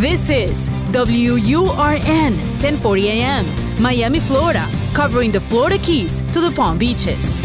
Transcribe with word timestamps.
This 0.00 0.30
is 0.30 0.70
WURN 0.92 2.32
1040 2.56 3.10
AM, 3.10 3.44
Miami, 3.78 4.18
Florida, 4.18 4.66
covering 4.94 5.30
the 5.30 5.40
Florida 5.40 5.76
Keys 5.76 6.22
to 6.32 6.40
the 6.40 6.50
Palm 6.50 6.78
Beaches. 6.78 7.38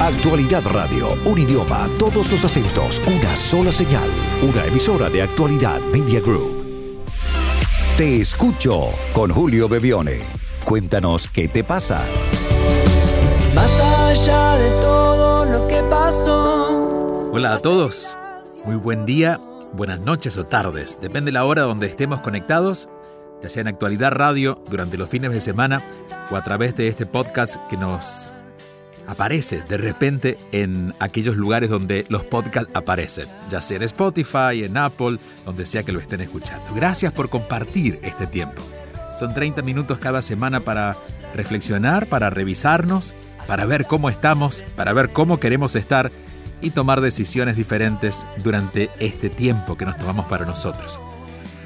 Actualidad 0.00 0.62
Radio, 0.72 1.14
un 1.26 1.38
idioma, 1.38 1.90
todos 1.98 2.32
los 2.32 2.42
acentos, 2.46 2.98
una 3.06 3.36
sola 3.36 3.70
señal. 3.72 4.08
Una 4.40 4.64
emisora 4.64 5.10
de 5.10 5.20
Actualidad 5.20 5.82
Media 5.92 6.20
Group. 6.20 6.64
Te 7.98 8.22
escucho 8.22 8.88
con 9.12 9.30
Julio 9.30 9.68
Bebione. 9.68 10.22
Cuéntanos 10.64 11.28
qué 11.28 11.46
te 11.46 11.62
pasa. 11.62 12.06
Más 13.54 13.80
allá 13.80 14.56
de 14.56 14.70
todo 14.80 15.44
lo 15.44 15.68
que 15.68 15.82
pasó. 15.90 17.28
Hola 17.32 17.56
a 17.56 17.58
todos, 17.58 18.16
muy 18.64 18.76
buen 18.76 19.04
día, 19.04 19.38
buenas 19.72 20.00
noches 20.00 20.36
o 20.36 20.44
tardes, 20.44 21.00
depende 21.00 21.30
de 21.30 21.32
la 21.32 21.44
hora 21.44 21.62
donde 21.62 21.86
estemos 21.86 22.20
conectados, 22.20 22.88
ya 23.42 23.48
sea 23.48 23.62
en 23.62 23.68
actualidad 23.68 24.12
radio, 24.12 24.62
durante 24.68 24.98
los 24.98 25.08
fines 25.08 25.32
de 25.32 25.40
semana 25.40 25.82
o 26.30 26.36
a 26.36 26.44
través 26.44 26.76
de 26.76 26.88
este 26.88 27.06
podcast 27.06 27.56
que 27.68 27.76
nos 27.76 28.32
aparece 29.06 29.62
de 29.62 29.78
repente 29.78 30.38
en 30.52 30.94
aquellos 31.00 31.36
lugares 31.36 31.70
donde 31.70 32.06
los 32.08 32.22
podcasts 32.22 32.70
aparecen, 32.74 33.26
ya 33.50 33.62
sea 33.62 33.78
en 33.78 33.82
Spotify, 33.84 34.64
en 34.64 34.76
Apple, 34.76 35.18
donde 35.44 35.66
sea 35.66 35.82
que 35.82 35.92
lo 35.92 36.00
estén 36.00 36.20
escuchando. 36.20 36.64
Gracias 36.74 37.12
por 37.12 37.28
compartir 37.28 37.98
este 38.02 38.26
tiempo. 38.26 38.62
Son 39.16 39.34
30 39.34 39.62
minutos 39.62 39.98
cada 39.98 40.22
semana 40.22 40.60
para 40.60 40.96
reflexionar, 41.34 42.06
para 42.06 42.30
revisarnos, 42.30 43.14
para 43.46 43.66
ver 43.66 43.86
cómo 43.86 44.08
estamos, 44.08 44.64
para 44.76 44.92
ver 44.92 45.10
cómo 45.10 45.40
queremos 45.40 45.76
estar 45.76 46.12
y 46.62 46.70
tomar 46.70 47.00
decisiones 47.00 47.56
diferentes 47.56 48.24
durante 48.42 48.90
este 49.00 49.28
tiempo 49.28 49.76
que 49.76 49.84
nos 49.84 49.96
tomamos 49.96 50.26
para 50.26 50.46
nosotros. 50.46 51.00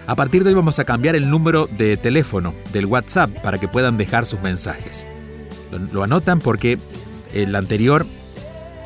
A 0.06 0.14
partir 0.14 0.44
de 0.44 0.50
hoy 0.50 0.54
vamos 0.54 0.78
a 0.78 0.84
cambiar 0.84 1.16
el 1.16 1.28
número 1.28 1.66
de 1.66 1.96
teléfono 1.96 2.54
del 2.72 2.86
WhatsApp 2.86 3.30
para 3.42 3.58
que 3.58 3.66
puedan 3.66 3.98
dejar 3.98 4.24
sus 4.24 4.40
mensajes. 4.40 5.04
Lo, 5.92 6.04
anotan 6.04 6.38
porque 6.38 6.78
el 7.34 7.56
anterior 7.56 8.06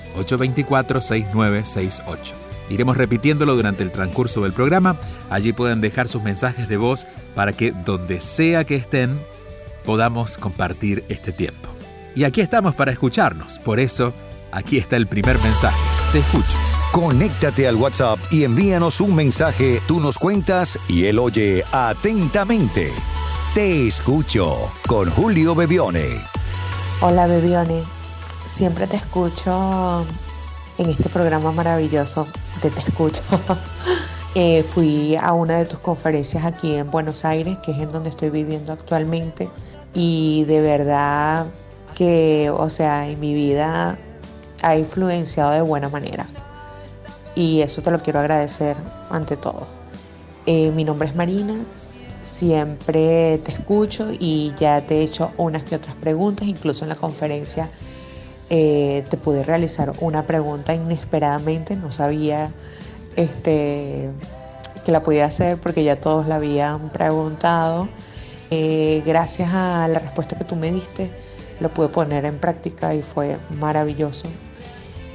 Iremos 2.70 2.96
repitiéndolo 2.96 3.56
durante 3.56 3.82
el 3.82 3.90
transcurso 3.90 4.42
del 4.42 4.52
programa. 4.52 4.96
Allí 5.30 5.52
pueden 5.52 5.80
dejar 5.80 6.08
sus 6.08 6.22
mensajes 6.22 6.68
de 6.68 6.76
voz 6.76 7.06
para 7.34 7.52
que 7.52 7.72
donde 7.84 8.20
sea 8.20 8.64
que 8.64 8.76
estén 8.76 9.18
podamos 9.84 10.38
compartir 10.38 11.04
este 11.08 11.32
tiempo. 11.32 11.68
Y 12.14 12.24
aquí 12.24 12.40
estamos 12.40 12.74
para 12.74 12.92
escucharnos. 12.92 13.58
Por 13.58 13.80
eso, 13.80 14.14
aquí 14.50 14.78
está 14.78 14.96
el 14.96 15.06
primer 15.06 15.38
mensaje. 15.42 15.76
Te 16.12 16.20
escucho. 16.20 16.56
Conéctate 16.92 17.66
al 17.66 17.74
WhatsApp 17.74 18.18
y 18.30 18.44
envíanos 18.44 19.00
un 19.00 19.16
mensaje. 19.16 19.80
Tú 19.86 20.00
nos 20.00 20.16
cuentas 20.16 20.78
y 20.88 21.06
él 21.06 21.18
oye 21.18 21.64
atentamente. 21.72 22.92
Te 23.52 23.88
escucho 23.88 24.72
con 24.86 25.10
Julio 25.10 25.54
Bebione. 25.54 26.24
Hola 27.00 27.26
Bebione, 27.26 27.82
siempre 28.44 28.86
te 28.86 28.96
escucho 28.96 30.04
en 30.78 30.90
este 30.90 31.08
programa 31.08 31.52
maravilloso 31.52 32.26
de 32.62 32.70
Te 32.70 32.80
Escucho. 32.80 33.22
eh, 34.34 34.62
fui 34.62 35.16
a 35.16 35.32
una 35.32 35.56
de 35.58 35.64
tus 35.64 35.78
conferencias 35.78 36.44
aquí 36.44 36.74
en 36.74 36.90
Buenos 36.90 37.24
Aires, 37.24 37.58
que 37.64 37.72
es 37.72 37.78
en 37.78 37.88
donde 37.88 38.10
estoy 38.10 38.30
viviendo 38.30 38.72
actualmente, 38.72 39.48
y 39.94 40.44
de 40.44 40.60
verdad 40.60 41.46
que, 41.94 42.50
o 42.50 42.68
sea, 42.70 43.08
en 43.08 43.18
mi 43.20 43.34
vida 43.34 43.98
ha 44.62 44.76
influenciado 44.76 45.52
de 45.52 45.62
buena 45.62 45.88
manera. 45.88 46.26
Y 47.34 47.62
eso 47.62 47.82
te 47.82 47.90
lo 47.90 48.00
quiero 48.00 48.20
agradecer 48.20 48.76
ante 49.10 49.36
todo. 49.36 49.66
Eh, 50.46 50.70
mi 50.72 50.84
nombre 50.84 51.08
es 51.08 51.14
Marina, 51.14 51.54
siempre 52.20 53.38
te 53.38 53.52
escucho 53.52 54.08
y 54.18 54.52
ya 54.58 54.80
te 54.82 54.98
he 54.98 55.02
hecho 55.02 55.32
unas 55.36 55.64
que 55.64 55.76
otras 55.76 55.94
preguntas, 55.96 56.46
incluso 56.46 56.84
en 56.84 56.90
la 56.90 56.96
conferencia 56.96 57.68
eh, 58.50 59.04
te 59.08 59.16
pude 59.16 59.42
realizar 59.42 59.92
una 60.00 60.26
pregunta 60.26 60.74
inesperadamente, 60.74 61.76
no 61.76 61.90
sabía 61.90 62.52
este, 63.16 64.10
que 64.84 64.92
la 64.92 65.02
podía 65.02 65.26
hacer 65.26 65.58
porque 65.58 65.82
ya 65.84 66.00
todos 66.00 66.26
la 66.26 66.36
habían 66.36 66.90
preguntado. 66.90 67.88
Eh, 68.50 69.02
gracias 69.06 69.50
a 69.52 69.88
la 69.88 69.98
respuesta 69.98 70.36
que 70.36 70.44
tú 70.44 70.56
me 70.56 70.70
diste, 70.70 71.10
lo 71.60 71.72
pude 71.72 71.88
poner 71.88 72.24
en 72.26 72.38
práctica 72.38 72.94
y 72.94 73.02
fue 73.02 73.38
maravilloso. 73.50 74.28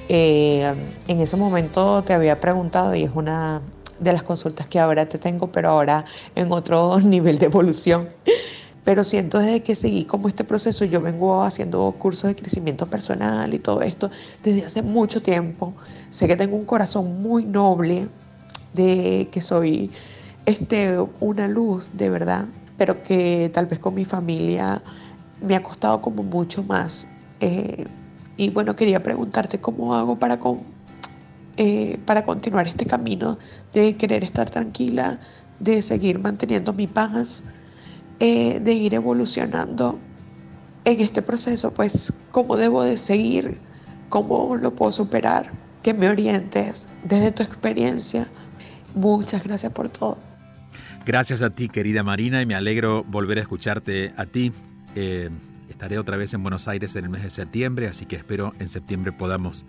Eh, 0.09 0.73
en 1.07 1.19
ese 1.19 1.37
momento 1.37 2.03
te 2.03 2.13
había 2.13 2.41
preguntado 2.41 2.95
y 2.95 3.03
es 3.03 3.11
una 3.13 3.61
de 3.99 4.13
las 4.13 4.23
consultas 4.23 4.65
que 4.65 4.79
ahora 4.79 5.07
te 5.07 5.19
tengo, 5.19 5.51
pero 5.51 5.69
ahora 5.69 6.03
en 6.35 6.51
otro 6.51 6.99
nivel 7.03 7.37
de 7.37 7.45
evolución. 7.45 8.09
Pero 8.89 9.03
siento 9.03 9.37
desde 9.37 9.61
que 9.61 9.75
seguí 9.75 10.03
como 10.03 10.29
este 10.29 10.43
proceso, 10.43 10.83
yo 10.83 10.99
vengo 10.99 11.43
haciendo 11.43 11.91
cursos 11.99 12.27
de 12.27 12.35
crecimiento 12.35 12.87
personal 12.87 13.53
y 13.53 13.59
todo 13.59 13.83
esto 13.83 14.09
desde 14.41 14.65
hace 14.65 14.81
mucho 14.81 15.21
tiempo. 15.21 15.75
Sé 16.09 16.27
que 16.27 16.35
tengo 16.35 16.55
un 16.57 16.65
corazón 16.65 17.21
muy 17.21 17.45
noble, 17.45 18.09
de 18.73 19.29
que 19.31 19.43
soy 19.43 19.91
este, 20.47 20.97
una 21.19 21.47
luz 21.47 21.91
de 21.93 22.09
verdad, 22.09 22.47
pero 22.79 23.03
que 23.03 23.51
tal 23.53 23.67
vez 23.67 23.77
con 23.77 23.93
mi 23.93 24.05
familia 24.05 24.81
me 25.39 25.55
ha 25.55 25.61
costado 25.61 26.01
como 26.01 26.23
mucho 26.23 26.63
más. 26.63 27.07
Eh, 27.41 27.85
y 28.37 28.49
bueno, 28.49 28.75
quería 28.75 29.03
preguntarte 29.03 29.61
cómo 29.61 29.93
hago 29.93 30.17
para, 30.17 30.39
con, 30.39 30.61
eh, 31.57 31.99
para 32.07 32.25
continuar 32.25 32.67
este 32.67 32.87
camino 32.87 33.37
de 33.71 33.95
querer 33.97 34.23
estar 34.23 34.49
tranquila, 34.49 35.19
de 35.59 35.83
seguir 35.83 36.17
manteniendo 36.17 36.73
mi 36.73 36.87
paz, 36.87 37.43
eh, 38.19 38.59
de 38.59 38.73
ir 38.73 38.93
evolucionando 38.93 39.99
en 40.85 41.01
este 41.01 41.21
proceso, 41.21 41.73
pues 41.73 42.13
cómo 42.31 42.57
debo 42.57 42.83
de 42.83 42.97
seguir, 42.97 43.59
cómo 44.09 44.55
lo 44.55 44.75
puedo 44.75 44.91
superar, 44.91 45.51
que 45.83 45.93
me 45.93 46.09
orientes 46.09 46.89
desde 47.03 47.31
tu 47.31 47.43
experiencia. 47.43 48.27
Muchas 48.95 49.43
gracias 49.43 49.71
por 49.71 49.89
todo. 49.89 50.17
Gracias 51.05 51.41
a 51.41 51.49
ti, 51.49 51.69
querida 51.69 52.03
Marina, 52.03 52.41
y 52.41 52.45
me 52.45 52.55
alegro 52.55 53.03
volver 53.05 53.37
a 53.37 53.41
escucharte 53.41 54.13
a 54.17 54.25
ti. 54.25 54.51
Eh, 54.95 55.29
estaré 55.69 55.97
otra 55.97 56.17
vez 56.17 56.33
en 56.33 56.43
Buenos 56.43 56.67
Aires 56.67 56.95
en 56.95 57.05
el 57.05 57.09
mes 57.09 57.23
de 57.23 57.29
septiembre, 57.29 57.87
así 57.87 58.05
que 58.05 58.15
espero 58.15 58.53
en 58.59 58.67
septiembre 58.67 59.11
podamos 59.11 59.65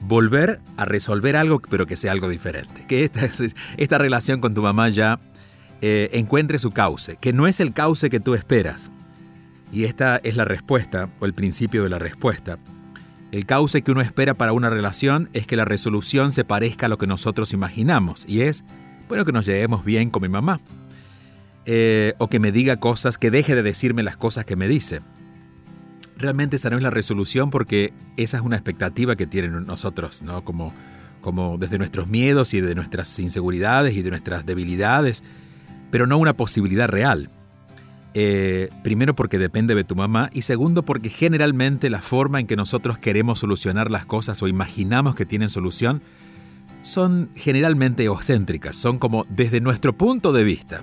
volver 0.00 0.60
a 0.76 0.84
resolver 0.86 1.36
algo, 1.36 1.60
pero 1.68 1.86
que 1.86 1.96
sea 1.96 2.12
algo 2.12 2.28
diferente. 2.28 2.84
Que 2.86 3.04
esta, 3.04 3.28
esta 3.76 3.98
relación 3.98 4.40
con 4.40 4.54
tu 4.54 4.62
mamá 4.62 4.88
ya 4.88 5.20
eh, 5.82 6.10
encuentre 6.12 6.58
su 6.58 6.70
cauce, 6.70 7.16
que 7.16 7.32
no 7.32 7.46
es 7.46 7.60
el 7.60 7.72
cauce 7.72 8.10
que 8.10 8.20
tú 8.20 8.34
esperas. 8.34 8.90
Y 9.72 9.84
esta 9.84 10.16
es 10.18 10.36
la 10.36 10.44
respuesta, 10.44 11.08
o 11.20 11.26
el 11.26 11.34
principio 11.34 11.82
de 11.82 11.90
la 11.90 11.98
respuesta. 11.98 12.58
El 13.32 13.46
cauce 13.46 13.82
que 13.82 13.92
uno 13.92 14.00
espera 14.00 14.34
para 14.34 14.52
una 14.52 14.70
relación 14.70 15.28
es 15.32 15.46
que 15.46 15.56
la 15.56 15.64
resolución 15.64 16.32
se 16.32 16.44
parezca 16.44 16.86
a 16.86 16.88
lo 16.88 16.98
que 16.98 17.06
nosotros 17.06 17.52
imaginamos, 17.52 18.24
y 18.28 18.42
es, 18.42 18.64
bueno, 19.08 19.24
que 19.24 19.32
nos 19.32 19.46
llevemos 19.46 19.84
bien 19.84 20.10
con 20.10 20.22
mi 20.22 20.28
mamá. 20.28 20.60
Eh, 21.66 22.14
o 22.18 22.28
que 22.28 22.40
me 22.40 22.52
diga 22.52 22.78
cosas, 22.78 23.18
que 23.18 23.30
deje 23.30 23.54
de 23.54 23.62
decirme 23.62 24.02
las 24.02 24.16
cosas 24.16 24.44
que 24.44 24.56
me 24.56 24.66
dice. 24.66 25.00
Realmente 26.16 26.56
esa 26.56 26.70
no 26.70 26.76
es 26.76 26.82
la 26.82 26.90
resolución 26.90 27.50
porque 27.50 27.92
esa 28.16 28.38
es 28.38 28.42
una 28.42 28.56
expectativa 28.56 29.14
que 29.14 29.26
tienen 29.26 29.64
nosotros, 29.66 30.22
¿no? 30.22 30.42
Como, 30.44 30.74
como 31.20 31.58
desde 31.58 31.78
nuestros 31.78 32.08
miedos 32.08 32.54
y 32.54 32.60
de 32.60 32.74
nuestras 32.74 33.16
inseguridades 33.18 33.94
y 33.94 34.02
de 34.02 34.10
nuestras 34.10 34.46
debilidades, 34.46 35.22
pero 35.90 36.06
no 36.06 36.18
una 36.18 36.34
posibilidad 36.34 36.88
real. 36.88 37.30
Eh, 38.14 38.70
primero 38.82 39.14
porque 39.14 39.38
depende 39.38 39.76
de 39.76 39.84
tu 39.84 39.94
mamá 39.94 40.30
y 40.32 40.42
segundo 40.42 40.84
porque 40.84 41.10
generalmente 41.10 41.90
la 41.90 42.02
forma 42.02 42.40
en 42.40 42.48
que 42.48 42.56
nosotros 42.56 42.98
queremos 42.98 43.38
solucionar 43.38 43.88
las 43.88 44.04
cosas 44.04 44.42
o 44.42 44.48
imaginamos 44.48 45.14
que 45.14 45.26
tienen 45.26 45.48
solución 45.48 46.02
son 46.82 47.30
generalmente 47.36 48.04
egocéntricas, 48.04 48.74
son 48.74 48.98
como 48.98 49.24
desde 49.28 49.60
nuestro 49.60 49.96
punto 49.96 50.32
de 50.32 50.44
vista. 50.44 50.82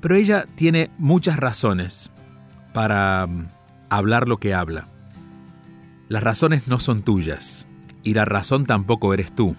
Pero 0.00 0.16
ella 0.16 0.46
tiene 0.54 0.90
muchas 0.98 1.36
razones 1.36 2.10
para 2.72 3.26
mm, 3.26 3.48
hablar 3.88 4.28
lo 4.28 4.38
que 4.38 4.54
habla. 4.54 4.88
Las 6.08 6.22
razones 6.22 6.66
no 6.66 6.78
son 6.78 7.02
tuyas 7.02 7.66
y 8.02 8.14
la 8.14 8.24
razón 8.24 8.64
tampoco 8.64 9.12
eres 9.12 9.32
tú. 9.32 9.54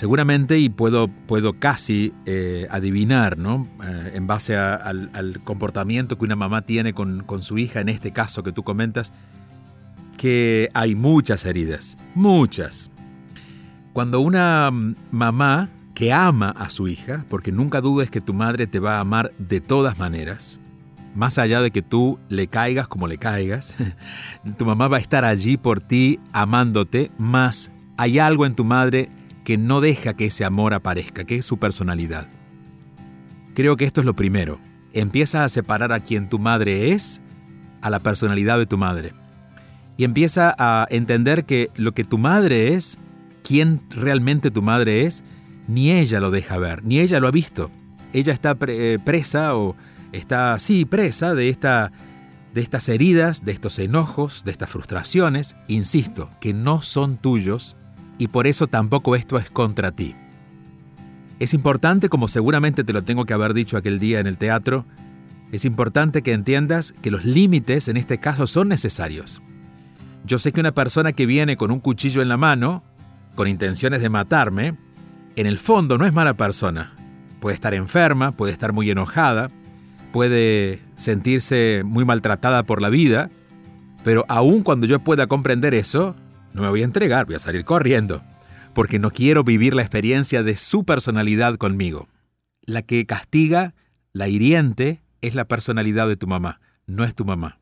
Seguramente, 0.00 0.58
y 0.58 0.70
puedo, 0.70 1.08
puedo 1.08 1.58
casi 1.58 2.14
eh, 2.24 2.66
adivinar, 2.70 3.36
¿no? 3.36 3.68
Eh, 3.84 4.12
en 4.14 4.26
base 4.26 4.56
al, 4.56 5.10
al, 5.12 5.44
comportamiento 5.44 6.16
que 6.16 6.24
una 6.24 6.36
mamá 6.36 6.62
tiene 6.62 6.94
con, 6.94 7.22
con 7.22 7.42
su 7.42 7.58
hija, 7.58 7.82
en 7.82 7.90
este 7.90 8.10
caso 8.10 8.42
que 8.42 8.50
tú 8.50 8.62
comentas, 8.62 9.12
que 10.16 10.70
hay 10.72 10.94
muchas 10.94 11.44
heridas, 11.44 11.98
muchas. 12.14 12.90
Cuando 13.92 14.20
una 14.20 14.70
mm, 14.70 14.94
mamá 15.10 15.68
que 15.92 16.14
ama 16.14 16.48
a 16.48 16.70
su 16.70 16.88
hija, 16.88 17.26
porque 17.28 17.52
nunca 17.52 17.82
dudes 17.82 18.10
que 18.10 18.22
tu 18.22 18.32
madre 18.32 18.66
te 18.66 18.78
va 18.78 18.96
a 18.96 19.00
amar 19.00 19.32
de 19.36 19.60
todas 19.60 19.98
maneras, 19.98 20.60
más 21.14 21.36
allá 21.36 21.60
de 21.60 21.72
que 21.72 21.82
tú 21.82 22.18
le 22.30 22.46
caigas 22.46 22.88
como 22.88 23.06
le 23.06 23.18
caigas, 23.18 23.74
tu 24.56 24.64
mamá 24.64 24.88
va 24.88 24.96
a 24.96 25.00
estar 25.00 25.26
allí 25.26 25.58
por 25.58 25.82
ti 25.82 26.20
amándote, 26.32 27.10
más 27.18 27.70
hay 27.98 28.18
algo 28.18 28.46
en 28.46 28.54
tu 28.54 28.64
madre 28.64 29.10
que 29.50 29.58
no 29.58 29.80
deja 29.80 30.14
que 30.14 30.26
ese 30.26 30.44
amor 30.44 30.74
aparezca, 30.74 31.24
que 31.24 31.34
es 31.34 31.44
su 31.44 31.58
personalidad. 31.58 32.28
Creo 33.52 33.76
que 33.76 33.84
esto 33.84 34.00
es 34.00 34.04
lo 34.04 34.14
primero. 34.14 34.60
Empieza 34.92 35.42
a 35.42 35.48
separar 35.48 35.92
a 35.92 35.98
quien 35.98 36.28
tu 36.28 36.38
madre 36.38 36.92
es 36.92 37.20
a 37.80 37.90
la 37.90 37.98
personalidad 37.98 38.58
de 38.58 38.66
tu 38.66 38.78
madre. 38.78 39.12
Y 39.96 40.04
empieza 40.04 40.54
a 40.56 40.86
entender 40.88 41.46
que 41.46 41.68
lo 41.74 41.94
que 41.94 42.04
tu 42.04 42.16
madre 42.16 42.74
es, 42.74 42.96
quién 43.42 43.80
realmente 43.90 44.52
tu 44.52 44.62
madre 44.62 45.04
es, 45.04 45.24
ni 45.66 45.90
ella 45.90 46.20
lo 46.20 46.30
deja 46.30 46.56
ver, 46.58 46.84
ni 46.84 47.00
ella 47.00 47.18
lo 47.18 47.26
ha 47.26 47.32
visto. 47.32 47.72
Ella 48.12 48.32
está 48.32 48.56
eh, 48.68 49.00
presa 49.04 49.56
o 49.56 49.74
está, 50.12 50.60
sí, 50.60 50.84
presa 50.84 51.34
de, 51.34 51.48
esta, 51.48 51.90
de 52.54 52.60
estas 52.60 52.88
heridas, 52.88 53.44
de 53.44 53.50
estos 53.50 53.80
enojos, 53.80 54.44
de 54.44 54.52
estas 54.52 54.70
frustraciones, 54.70 55.56
insisto, 55.66 56.30
que 56.40 56.54
no 56.54 56.82
son 56.82 57.16
tuyos 57.16 57.76
y 58.20 58.28
por 58.28 58.46
eso 58.46 58.66
tampoco 58.66 59.16
esto 59.16 59.38
es 59.38 59.48
contra 59.50 59.92
ti. 59.92 60.14
Es 61.38 61.54
importante, 61.54 62.10
como 62.10 62.28
seguramente 62.28 62.84
te 62.84 62.92
lo 62.92 63.00
tengo 63.00 63.24
que 63.24 63.32
haber 63.32 63.54
dicho 63.54 63.78
aquel 63.78 63.98
día 63.98 64.20
en 64.20 64.26
el 64.26 64.36
teatro, 64.36 64.84
es 65.52 65.64
importante 65.64 66.20
que 66.20 66.34
entiendas 66.34 66.92
que 66.92 67.10
los 67.10 67.24
límites 67.24 67.88
en 67.88 67.96
este 67.96 68.18
caso 68.18 68.46
son 68.46 68.68
necesarios. 68.68 69.40
Yo 70.26 70.38
sé 70.38 70.52
que 70.52 70.60
una 70.60 70.72
persona 70.72 71.12
que 71.12 71.24
viene 71.24 71.56
con 71.56 71.70
un 71.70 71.80
cuchillo 71.80 72.20
en 72.20 72.28
la 72.28 72.36
mano, 72.36 72.84
con 73.36 73.48
intenciones 73.48 74.02
de 74.02 74.10
matarme, 74.10 74.76
en 75.36 75.46
el 75.46 75.58
fondo 75.58 75.96
no 75.96 76.04
es 76.04 76.12
mala 76.12 76.34
persona. 76.34 76.92
Puede 77.40 77.54
estar 77.54 77.72
enferma, 77.72 78.32
puede 78.32 78.52
estar 78.52 78.74
muy 78.74 78.90
enojada, 78.90 79.48
puede 80.12 80.78
sentirse 80.96 81.84
muy 81.86 82.04
maltratada 82.04 82.64
por 82.64 82.82
la 82.82 82.90
vida, 82.90 83.30
pero 84.04 84.26
aun 84.28 84.62
cuando 84.62 84.84
yo 84.84 84.98
pueda 84.98 85.26
comprender 85.26 85.72
eso, 85.72 86.16
no 86.52 86.62
me 86.62 86.68
voy 86.68 86.82
a 86.82 86.84
entregar, 86.84 87.26
voy 87.26 87.34
a 87.34 87.40
salir 87.40 87.64
corriendo, 87.64 88.22
porque 88.74 88.98
no 88.98 89.10
quiero 89.10 89.44
vivir 89.44 89.74
la 89.74 89.82
experiencia 89.82 90.42
de 90.42 90.56
su 90.56 90.84
personalidad 90.84 91.56
conmigo. 91.56 92.08
La 92.62 92.82
que 92.82 93.06
castiga, 93.06 93.74
la 94.12 94.28
hiriente, 94.28 95.02
es 95.20 95.34
la 95.34 95.46
personalidad 95.46 96.08
de 96.08 96.16
tu 96.16 96.26
mamá, 96.26 96.60
no 96.86 97.04
es 97.04 97.14
tu 97.14 97.24
mamá. 97.24 97.58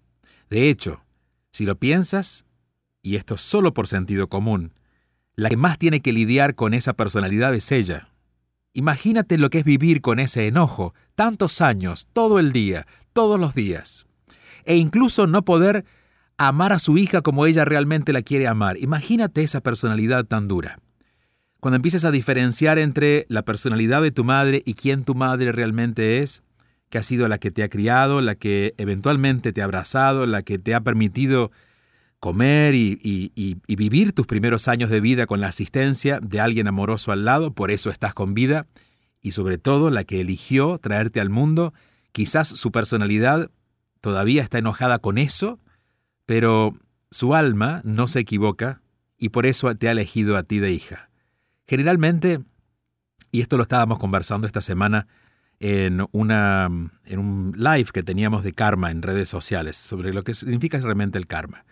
De 0.50 0.68
hecho, 0.68 1.04
si 1.52 1.64
lo 1.64 1.76
piensas, 1.78 2.44
y 3.02 3.16
esto 3.16 3.36
solo 3.38 3.74
por 3.74 3.88
sentido 3.88 4.26
común, 4.26 4.72
la 5.34 5.48
que 5.48 5.56
más 5.56 5.78
tiene 5.78 6.00
que 6.00 6.12
lidiar 6.12 6.54
con 6.54 6.74
esa 6.74 6.94
personalidad 6.94 7.54
es 7.54 7.70
ella. 7.72 8.08
Imagínate 8.72 9.38
lo 9.38 9.50
que 9.50 9.58
es 9.58 9.64
vivir 9.64 10.00
con 10.00 10.18
ese 10.18 10.46
enojo 10.46 10.94
tantos 11.14 11.60
años, 11.60 12.08
todo 12.12 12.38
el 12.38 12.52
día, 12.52 12.86
todos 13.12 13.38
los 13.40 13.54
días. 13.54 14.06
E 14.64 14.76
incluso 14.76 15.26
no 15.26 15.44
poder 15.44 15.84
amar 16.38 16.72
a 16.72 16.78
su 16.78 16.96
hija 16.96 17.20
como 17.20 17.46
ella 17.46 17.64
realmente 17.64 18.12
la 18.12 18.22
quiere 18.22 18.46
amar. 18.46 18.78
Imagínate 18.78 19.42
esa 19.42 19.60
personalidad 19.60 20.24
tan 20.24 20.48
dura. 20.48 20.78
Cuando 21.60 21.76
empieces 21.76 22.04
a 22.04 22.12
diferenciar 22.12 22.78
entre 22.78 23.26
la 23.28 23.44
personalidad 23.44 24.00
de 24.00 24.12
tu 24.12 24.22
madre 24.24 24.62
y 24.64 24.74
quién 24.74 25.04
tu 25.04 25.16
madre 25.16 25.50
realmente 25.50 26.18
es, 26.18 26.42
que 26.88 26.98
ha 26.98 27.02
sido 27.02 27.28
la 27.28 27.38
que 27.38 27.50
te 27.50 27.64
ha 27.64 27.68
criado, 27.68 28.20
la 28.20 28.36
que 28.36 28.74
eventualmente 28.78 29.52
te 29.52 29.60
ha 29.60 29.64
abrazado, 29.64 30.24
la 30.26 30.42
que 30.42 30.58
te 30.58 30.74
ha 30.74 30.80
permitido 30.80 31.50
comer 32.20 32.74
y, 32.74 32.98
y, 33.02 33.76
vivir 33.76 34.12
tus 34.12 34.26
primeros 34.26 34.68
años 34.68 34.90
de 34.90 35.00
vida 35.00 35.26
con 35.26 35.40
la 35.40 35.48
asistencia 35.48 36.18
de 36.20 36.40
alguien 36.40 36.66
amoroso 36.66 37.12
al 37.12 37.24
lado, 37.24 37.52
por 37.52 37.70
eso 37.70 37.90
estás 37.90 38.14
con 38.14 38.34
vida, 38.34 38.66
y 39.20 39.32
sobre 39.32 39.58
todo 39.58 39.90
la 39.90 40.04
que 40.04 40.20
eligió 40.20 40.78
traerte 40.78 41.20
al 41.20 41.30
mundo, 41.30 41.74
quizás 42.12 42.48
su 42.48 42.72
personalidad 42.72 43.50
todavía 44.00 44.42
está 44.42 44.58
enojada 44.58 44.98
con 44.98 45.18
eso, 45.18 45.60
pero 46.28 46.76
su 47.10 47.34
alma 47.34 47.80
no 47.84 48.06
se 48.06 48.20
equivoca 48.20 48.82
y 49.16 49.30
por 49.30 49.46
eso 49.46 49.74
te 49.74 49.88
ha 49.88 49.92
elegido 49.92 50.36
a 50.36 50.42
ti 50.42 50.58
de 50.58 50.70
hija. 50.70 51.08
Generalmente, 51.66 52.40
y 53.32 53.40
esto 53.40 53.56
lo 53.56 53.62
estábamos 53.62 53.98
conversando 53.98 54.46
esta 54.46 54.60
semana 54.60 55.06
en, 55.58 56.06
una, 56.12 56.68
en 57.06 57.18
un 57.18 57.54
live 57.56 57.86
que 57.94 58.02
teníamos 58.02 58.44
de 58.44 58.52
karma 58.52 58.90
en 58.90 59.00
redes 59.00 59.30
sociales, 59.30 59.78
sobre 59.78 60.12
lo 60.12 60.22
que 60.22 60.34
significa 60.34 60.78
realmente 60.80 61.16
el 61.16 61.26
karma. 61.26 61.64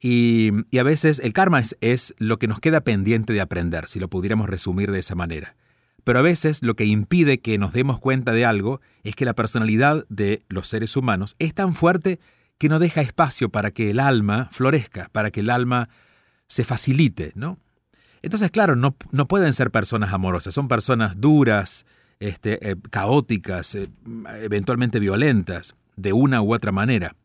Y, 0.00 0.50
a 0.78 0.82
veces 0.82 1.18
el 1.18 1.34
karma 1.34 1.60
es, 1.60 1.76
es 1.82 2.14
lo 2.16 2.38
que 2.38 2.48
nos 2.48 2.58
queda 2.58 2.80
pendiente 2.80 3.34
de 3.34 3.42
aprender, 3.42 3.86
si 3.86 4.00
lo 4.00 4.08
pudiéramos 4.08 4.48
resumir 4.48 4.92
de 4.92 5.00
esa 5.00 5.14
manera. 5.14 5.56
Pero 6.04 6.20
a 6.20 6.22
veces 6.22 6.62
lo 6.62 6.74
que 6.74 6.86
impide 6.86 7.40
que 7.40 7.58
nos 7.58 7.74
demos 7.74 8.00
cuenta 8.00 8.32
de 8.32 8.46
algo 8.46 8.80
es 9.04 9.14
que 9.14 9.26
la 9.26 9.34
personalidad 9.34 10.06
de 10.08 10.42
los 10.48 10.68
seres 10.68 10.96
humanos 10.96 11.36
es 11.38 11.52
tan 11.52 11.74
fuerte 11.74 12.18
que 12.60 12.68
no 12.68 12.78
deja 12.78 13.00
espacio 13.00 13.48
para 13.48 13.70
que 13.70 13.88
el 13.88 13.98
alma 13.98 14.50
florezca, 14.52 15.08
para 15.12 15.30
que 15.30 15.40
el 15.40 15.48
alma 15.48 15.88
se 16.46 16.62
facilite, 16.62 17.32
¿no? 17.34 17.58
Entonces, 18.20 18.50
claro, 18.50 18.76
no, 18.76 18.94
no 19.12 19.26
pueden 19.26 19.54
ser 19.54 19.70
personas 19.70 20.12
amorosas, 20.12 20.52
son 20.52 20.68
personas 20.68 21.18
duras, 21.22 21.86
este, 22.18 22.70
eh, 22.70 22.76
caóticas, 22.90 23.74
eh, 23.76 23.88
eventualmente 24.42 25.00
violentas, 25.00 25.74
de 25.96 26.12
una 26.12 26.42
u 26.42 26.52
otra 26.52 26.70
manera. 26.70 27.16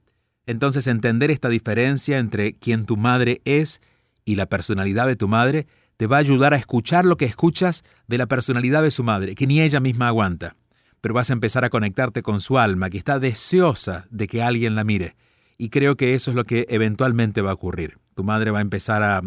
Entonces 0.45 0.87
entender 0.87 1.31
esta 1.31 1.49
diferencia 1.49 2.17
entre 2.17 2.53
quien 2.53 2.85
tu 2.85 2.95
madre 2.95 3.41
es 3.43 3.81
y 4.23 4.35
la 4.35 4.45
personalidad 4.45 5.05
de 5.05 5.17
tu 5.17 5.27
madre 5.27 5.67
te 5.97 6.07
va 6.07 6.15
a 6.15 6.21
ayudar 6.21 6.53
a 6.53 6.57
escuchar 6.57 7.03
lo 7.03 7.17
que 7.17 7.25
escuchas 7.25 7.83
de 8.07 8.17
la 8.17 8.27
personalidad 8.27 8.83
de 8.83 8.91
su 8.91 9.03
madre, 9.03 9.35
que 9.35 9.47
ni 9.47 9.59
ella 9.59 9.81
misma 9.81 10.07
aguanta. 10.07 10.55
Pero 11.01 11.13
vas 11.13 11.29
a 11.29 11.33
empezar 11.33 11.65
a 11.65 11.69
conectarte 11.69 12.21
con 12.21 12.39
su 12.39 12.57
alma, 12.57 12.89
que 12.89 12.97
está 12.97 13.19
deseosa 13.19 14.07
de 14.11 14.29
que 14.29 14.41
alguien 14.41 14.75
la 14.75 14.85
mire. 14.85 15.17
Y 15.57 15.69
creo 15.69 15.95
que 15.95 16.13
eso 16.13 16.31
es 16.31 16.35
lo 16.35 16.43
que 16.43 16.65
eventualmente 16.69 17.41
va 17.41 17.51
a 17.51 17.55
ocurrir. 17.55 17.97
Tu 18.13 18.23
madre 18.23 18.51
va 18.51 18.59
a 18.59 18.61
empezar 18.61 19.03
a 19.03 19.21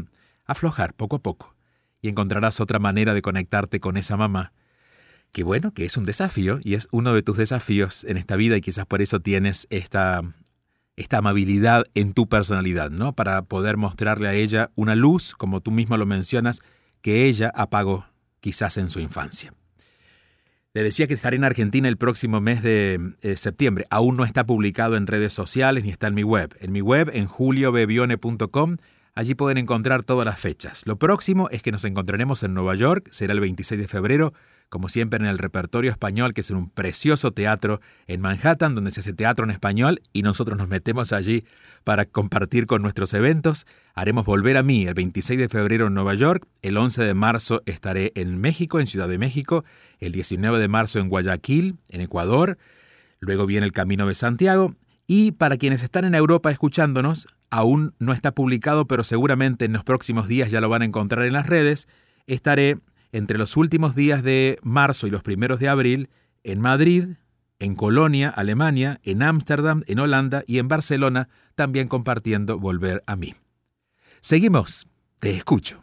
aflojar 0.44 0.94
poco 0.94 1.16
a 1.16 1.22
poco 1.22 1.54
y 2.00 2.08
encontrarás 2.08 2.60
otra 2.60 2.78
manera 2.78 3.14
de 3.14 3.22
conectarte 3.22 3.80
con 3.80 3.96
esa 3.96 4.16
mamá. 4.16 4.52
Que 5.32 5.42
bueno, 5.42 5.72
que 5.72 5.84
es 5.84 5.96
un 5.96 6.04
desafío 6.04 6.58
y 6.62 6.74
es 6.74 6.88
uno 6.90 7.12
de 7.14 7.22
tus 7.22 7.36
desafíos 7.36 8.04
en 8.04 8.16
esta 8.16 8.36
vida 8.36 8.56
y 8.56 8.60
quizás 8.60 8.86
por 8.86 9.02
eso 9.02 9.20
tienes 9.20 9.66
esta 9.70 10.22
esta 10.96 11.18
amabilidad 11.18 11.84
en 11.94 12.12
tu 12.12 12.28
personalidad, 12.28 12.90
¿no? 12.90 13.12
Para 13.12 13.42
poder 13.42 13.76
mostrarle 13.76 14.28
a 14.28 14.34
ella 14.34 14.72
una 14.74 14.96
luz, 14.96 15.32
como 15.32 15.60
tú 15.60 15.70
misma 15.70 15.96
lo 15.96 16.06
mencionas, 16.06 16.60
que 17.02 17.26
ella 17.26 17.52
apagó 17.54 18.06
quizás 18.40 18.78
en 18.78 18.88
su 18.88 18.98
infancia. 18.98 19.52
Le 20.78 20.84
decía 20.84 21.08
que 21.08 21.14
estaré 21.14 21.34
en 21.34 21.42
Argentina 21.42 21.88
el 21.88 21.96
próximo 21.96 22.40
mes 22.40 22.62
de 22.62 23.00
eh, 23.22 23.36
septiembre. 23.36 23.88
Aún 23.90 24.16
no 24.16 24.24
está 24.24 24.46
publicado 24.46 24.96
en 24.96 25.08
redes 25.08 25.32
sociales 25.32 25.82
ni 25.82 25.90
está 25.90 26.06
en 26.06 26.14
mi 26.14 26.22
web. 26.22 26.54
En 26.60 26.70
mi 26.70 26.80
web, 26.80 27.10
en 27.12 27.26
juliobebione.com, 27.26 28.76
allí 29.16 29.34
pueden 29.34 29.58
encontrar 29.58 30.04
todas 30.04 30.24
las 30.24 30.38
fechas. 30.38 30.84
Lo 30.86 30.96
próximo 30.96 31.48
es 31.50 31.62
que 31.62 31.72
nos 31.72 31.84
encontraremos 31.84 32.44
en 32.44 32.54
Nueva 32.54 32.76
York, 32.76 33.08
será 33.10 33.32
el 33.32 33.40
26 33.40 33.80
de 33.80 33.88
febrero, 33.88 34.34
como 34.68 34.88
siempre 34.88 35.18
en 35.18 35.26
el 35.26 35.38
repertorio 35.38 35.90
español, 35.90 36.34
que 36.34 36.42
es 36.42 36.50
un 36.50 36.70
precioso 36.70 37.32
teatro 37.32 37.80
en 38.06 38.20
Manhattan, 38.20 38.74
donde 38.74 38.90
se 38.90 39.00
hace 39.00 39.12
teatro 39.12 39.44
en 39.44 39.50
español 39.50 40.00
y 40.12 40.22
nosotros 40.22 40.58
nos 40.58 40.68
metemos 40.68 41.12
allí 41.12 41.44
para 41.84 42.04
compartir 42.04 42.66
con 42.66 42.82
nuestros 42.82 43.14
eventos. 43.14 43.66
Haremos 43.94 44.26
Volver 44.26 44.56
a 44.56 44.62
mí 44.62 44.86
el 44.86 44.94
26 44.94 45.38
de 45.38 45.48
febrero 45.48 45.86
en 45.86 45.94
Nueva 45.94 46.14
York, 46.14 46.46
el 46.62 46.76
11 46.76 47.02
de 47.02 47.14
marzo 47.14 47.62
estaré 47.66 48.12
en 48.14 48.40
México, 48.40 48.78
en 48.80 48.86
Ciudad 48.86 49.08
de 49.08 49.18
México, 49.18 49.64
el 50.00 50.12
19 50.12 50.58
de 50.58 50.68
marzo 50.68 50.98
en 50.98 51.08
Guayaquil, 51.08 51.78
en 51.88 52.00
Ecuador, 52.00 52.58
luego 53.20 53.46
viene 53.46 53.66
el 53.66 53.72
Camino 53.72 54.06
de 54.06 54.14
Santiago 54.14 54.74
y 55.06 55.32
para 55.32 55.56
quienes 55.56 55.82
están 55.82 56.04
en 56.04 56.14
Europa 56.14 56.50
escuchándonos, 56.50 57.26
aún 57.50 57.94
no 57.98 58.12
está 58.12 58.32
publicado, 58.32 58.86
pero 58.86 59.02
seguramente 59.02 59.64
en 59.64 59.72
los 59.72 59.82
próximos 59.82 60.28
días 60.28 60.50
ya 60.50 60.60
lo 60.60 60.68
van 60.68 60.82
a 60.82 60.84
encontrar 60.84 61.24
en 61.24 61.32
las 61.32 61.46
redes, 61.46 61.88
estaré 62.26 62.78
entre 63.12 63.38
los 63.38 63.56
últimos 63.56 63.94
días 63.94 64.22
de 64.22 64.58
marzo 64.62 65.06
y 65.06 65.10
los 65.10 65.22
primeros 65.22 65.60
de 65.60 65.68
abril 65.68 66.10
en 66.44 66.60
Madrid, 66.60 67.16
en 67.58 67.74
Colonia, 67.74 68.28
Alemania, 68.30 69.00
en 69.02 69.22
Ámsterdam, 69.22 69.82
en 69.86 69.98
Holanda 69.98 70.44
y 70.46 70.58
en 70.58 70.68
Barcelona, 70.68 71.28
también 71.54 71.88
compartiendo 71.88 72.58
Volver 72.58 73.02
a 73.06 73.16
mí. 73.16 73.34
Seguimos, 74.20 74.86
te 75.20 75.30
escucho. 75.30 75.82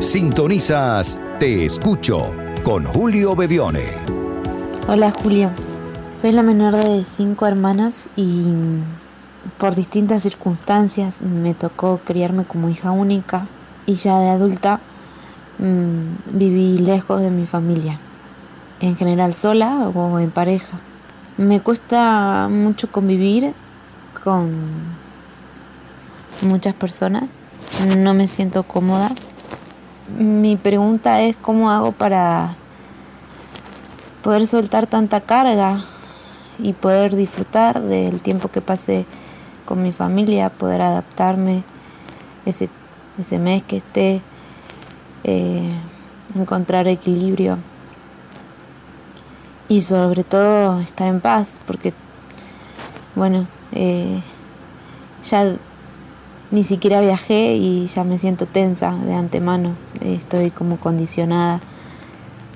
Sintonizas 0.00 1.18
Te 1.38 1.64
escucho 1.64 2.32
con 2.62 2.84
Julio 2.84 3.34
Bevione. 3.34 3.92
Hola 4.86 5.10
Julio, 5.10 5.50
soy 6.12 6.32
la 6.32 6.42
menor 6.42 6.72
de 6.72 7.04
cinco 7.04 7.46
hermanas 7.46 8.10
y 8.16 8.52
por 9.58 9.74
distintas 9.74 10.22
circunstancias 10.22 11.22
me 11.22 11.54
tocó 11.54 12.00
criarme 12.04 12.44
como 12.44 12.68
hija 12.68 12.90
única 12.90 13.46
y 13.86 13.94
ya 13.94 14.18
de 14.18 14.28
adulta 14.28 14.80
Mm, 15.58 16.36
viví 16.38 16.78
lejos 16.78 17.20
de 17.20 17.30
mi 17.30 17.46
familia, 17.46 17.98
en 18.80 18.96
general 18.96 19.34
sola 19.34 19.88
o 19.94 20.18
en 20.18 20.30
pareja. 20.30 20.80
Me 21.36 21.60
cuesta 21.60 22.48
mucho 22.50 22.90
convivir 22.90 23.54
con 24.22 24.52
muchas 26.42 26.74
personas, 26.74 27.44
no 27.96 28.14
me 28.14 28.26
siento 28.26 28.62
cómoda 28.62 29.10
mi 30.18 30.56
pregunta 30.56 31.22
es 31.22 31.36
cómo 31.36 31.70
hago 31.70 31.92
para 31.92 32.56
poder 34.22 34.46
soltar 34.46 34.86
tanta 34.86 35.22
carga 35.22 35.82
y 36.58 36.72
poder 36.72 37.16
disfrutar 37.16 37.80
del 37.80 38.20
tiempo 38.20 38.48
que 38.48 38.60
pasé 38.60 39.06
con 39.64 39.82
mi 39.82 39.92
familia, 39.92 40.50
poder 40.50 40.82
adaptarme 40.82 41.64
ese, 42.44 42.68
ese 43.18 43.38
mes 43.38 43.62
que 43.62 43.78
esté, 43.78 44.22
eh, 45.24 45.70
encontrar 46.34 46.88
equilibrio 46.88 47.58
y 49.68 49.80
sobre 49.80 50.24
todo 50.24 50.80
estar 50.80 51.08
en 51.08 51.20
paz, 51.20 51.60
porque, 51.66 51.92
bueno, 53.14 53.46
eh, 53.72 54.20
ya 55.22 55.56
ni 56.50 56.62
siquiera 56.62 57.00
viajé 57.00 57.56
y 57.56 57.86
ya 57.86 58.04
me 58.04 58.18
siento 58.18 58.46
tensa 58.46 58.94
de 58.94 59.14
antemano, 59.14 59.74
estoy 60.00 60.50
como 60.50 60.78
condicionada. 60.78 61.60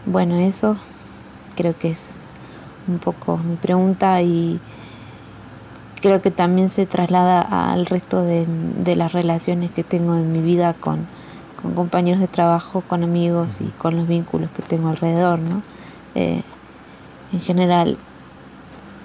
Bueno, 0.06 0.36
eso 0.36 0.76
creo 1.56 1.76
que 1.76 1.90
es 1.90 2.24
un 2.86 2.98
poco 2.98 3.38
mi 3.38 3.56
pregunta 3.56 4.22
y 4.22 4.60
creo 6.00 6.22
que 6.22 6.30
también 6.30 6.68
se 6.68 6.86
traslada 6.86 7.40
al 7.40 7.86
resto 7.86 8.22
de, 8.22 8.46
las 8.96 9.12
relaciones 9.12 9.70
que 9.70 9.84
tengo 9.84 10.14
en 10.14 10.32
mi 10.32 10.40
vida 10.40 10.74
con, 10.74 11.06
compañeros 11.74 12.20
de 12.20 12.28
trabajo, 12.28 12.82
con 12.82 13.02
amigos 13.02 13.60
y 13.60 13.66
con 13.66 13.96
los 13.96 14.06
vínculos 14.08 14.50
que 14.50 14.62
tengo 14.62 14.88
alrededor. 14.88 15.38
¿no? 15.38 15.62
Eh, 16.14 16.42
en 17.32 17.40
general, 17.40 17.98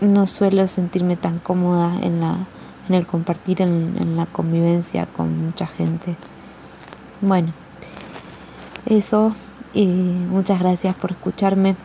no 0.02 0.28
suelo 0.28 0.68
sentirme 0.68 1.16
tan 1.16 1.40
cómoda 1.40 2.00
en, 2.02 2.22
la, 2.22 2.38
en 2.88 2.96
el 2.96 3.08
compartir, 3.08 3.62
en, 3.62 3.96
en 4.00 4.16
la 4.16 4.26
convivencia 4.26 5.06
con 5.06 5.46
mucha 5.46 5.68
gente. 5.68 6.16
Bueno, 7.22 7.54
eso 8.86 9.34
y 9.74 9.88
muchas 9.88 10.60
gracias 10.60 10.96
por 10.96 11.12
escucharme. 11.12 11.76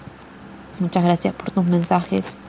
Muchas 0.78 1.04
gracias 1.04 1.34
por 1.34 1.50
tus 1.50 1.64
mensajes. 1.64 2.40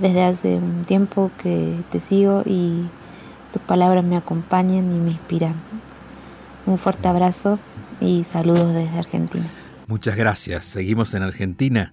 Desde 0.00 0.24
hace 0.24 0.56
un 0.56 0.84
tiempo 0.84 1.30
que 1.42 1.80
te 1.90 2.00
sigo 2.00 2.42
y 2.44 2.88
tus 3.52 3.62
palabras 3.62 4.04
me 4.04 4.16
acompañan 4.16 4.92
y 4.92 4.98
me 4.98 5.10
inspiran. 5.12 5.54
Un 6.66 6.78
fuerte 6.78 7.08
abrazo 7.08 7.58
y 8.00 8.24
saludos 8.24 8.74
desde 8.74 8.98
Argentina. 8.98 9.44
Muchas 9.86 10.16
gracias. 10.16 10.64
Seguimos 10.64 11.14
en 11.14 11.22
Argentina. 11.22 11.92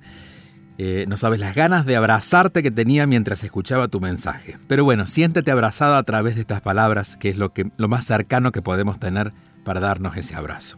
Eh, 0.77 1.05
no 1.07 1.17
sabes 1.17 1.39
las 1.39 1.55
ganas 1.55 1.85
de 1.85 1.95
abrazarte 1.95 2.63
que 2.63 2.71
tenía 2.71 3.05
mientras 3.05 3.43
escuchaba 3.43 3.87
tu 3.87 3.99
mensaje. 3.99 4.57
Pero 4.67 4.83
bueno, 4.83 5.07
siéntete 5.07 5.51
abrazado 5.51 5.95
a 5.95 6.03
través 6.03 6.35
de 6.35 6.41
estas 6.41 6.61
palabras, 6.61 7.17
que 7.17 7.29
es 7.29 7.37
lo, 7.37 7.49
que, 7.49 7.69
lo 7.77 7.87
más 7.87 8.05
cercano 8.05 8.51
que 8.51 8.61
podemos 8.61 8.99
tener 8.99 9.33
para 9.63 9.79
darnos 9.79 10.17
ese 10.17 10.35
abrazo. 10.35 10.77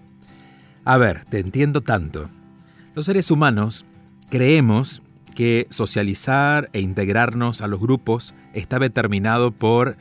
A 0.84 0.98
ver, 0.98 1.24
te 1.26 1.40
entiendo 1.40 1.82
tanto. 1.82 2.30
Los 2.96 3.06
seres 3.06 3.32
humanos 3.32 3.86
Creemos 4.34 5.04
que 5.36 5.68
socializar 5.70 6.72
e 6.74 6.82
integrarnos 6.82 7.62
a 7.62 7.68
los 7.68 7.80
grupos 7.80 8.34
está 8.56 8.80
determinado 8.80 9.52
por 9.52 9.96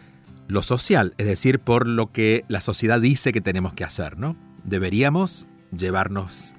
lo 0.48 0.62
social, 0.62 1.14
es 1.18 1.26
decir, 1.26 1.60
por 1.60 1.86
lo 1.86 2.12
que 2.12 2.44
la 2.48 2.60
sociedad 2.60 3.00
dice 3.00 3.32
que 3.32 3.40
tenemos 3.40 3.74
que 3.74 3.84
hacer, 3.84 4.18
¿no? 4.18 4.36
Deberíamos 4.64 5.46
llevarnos 5.76 6.54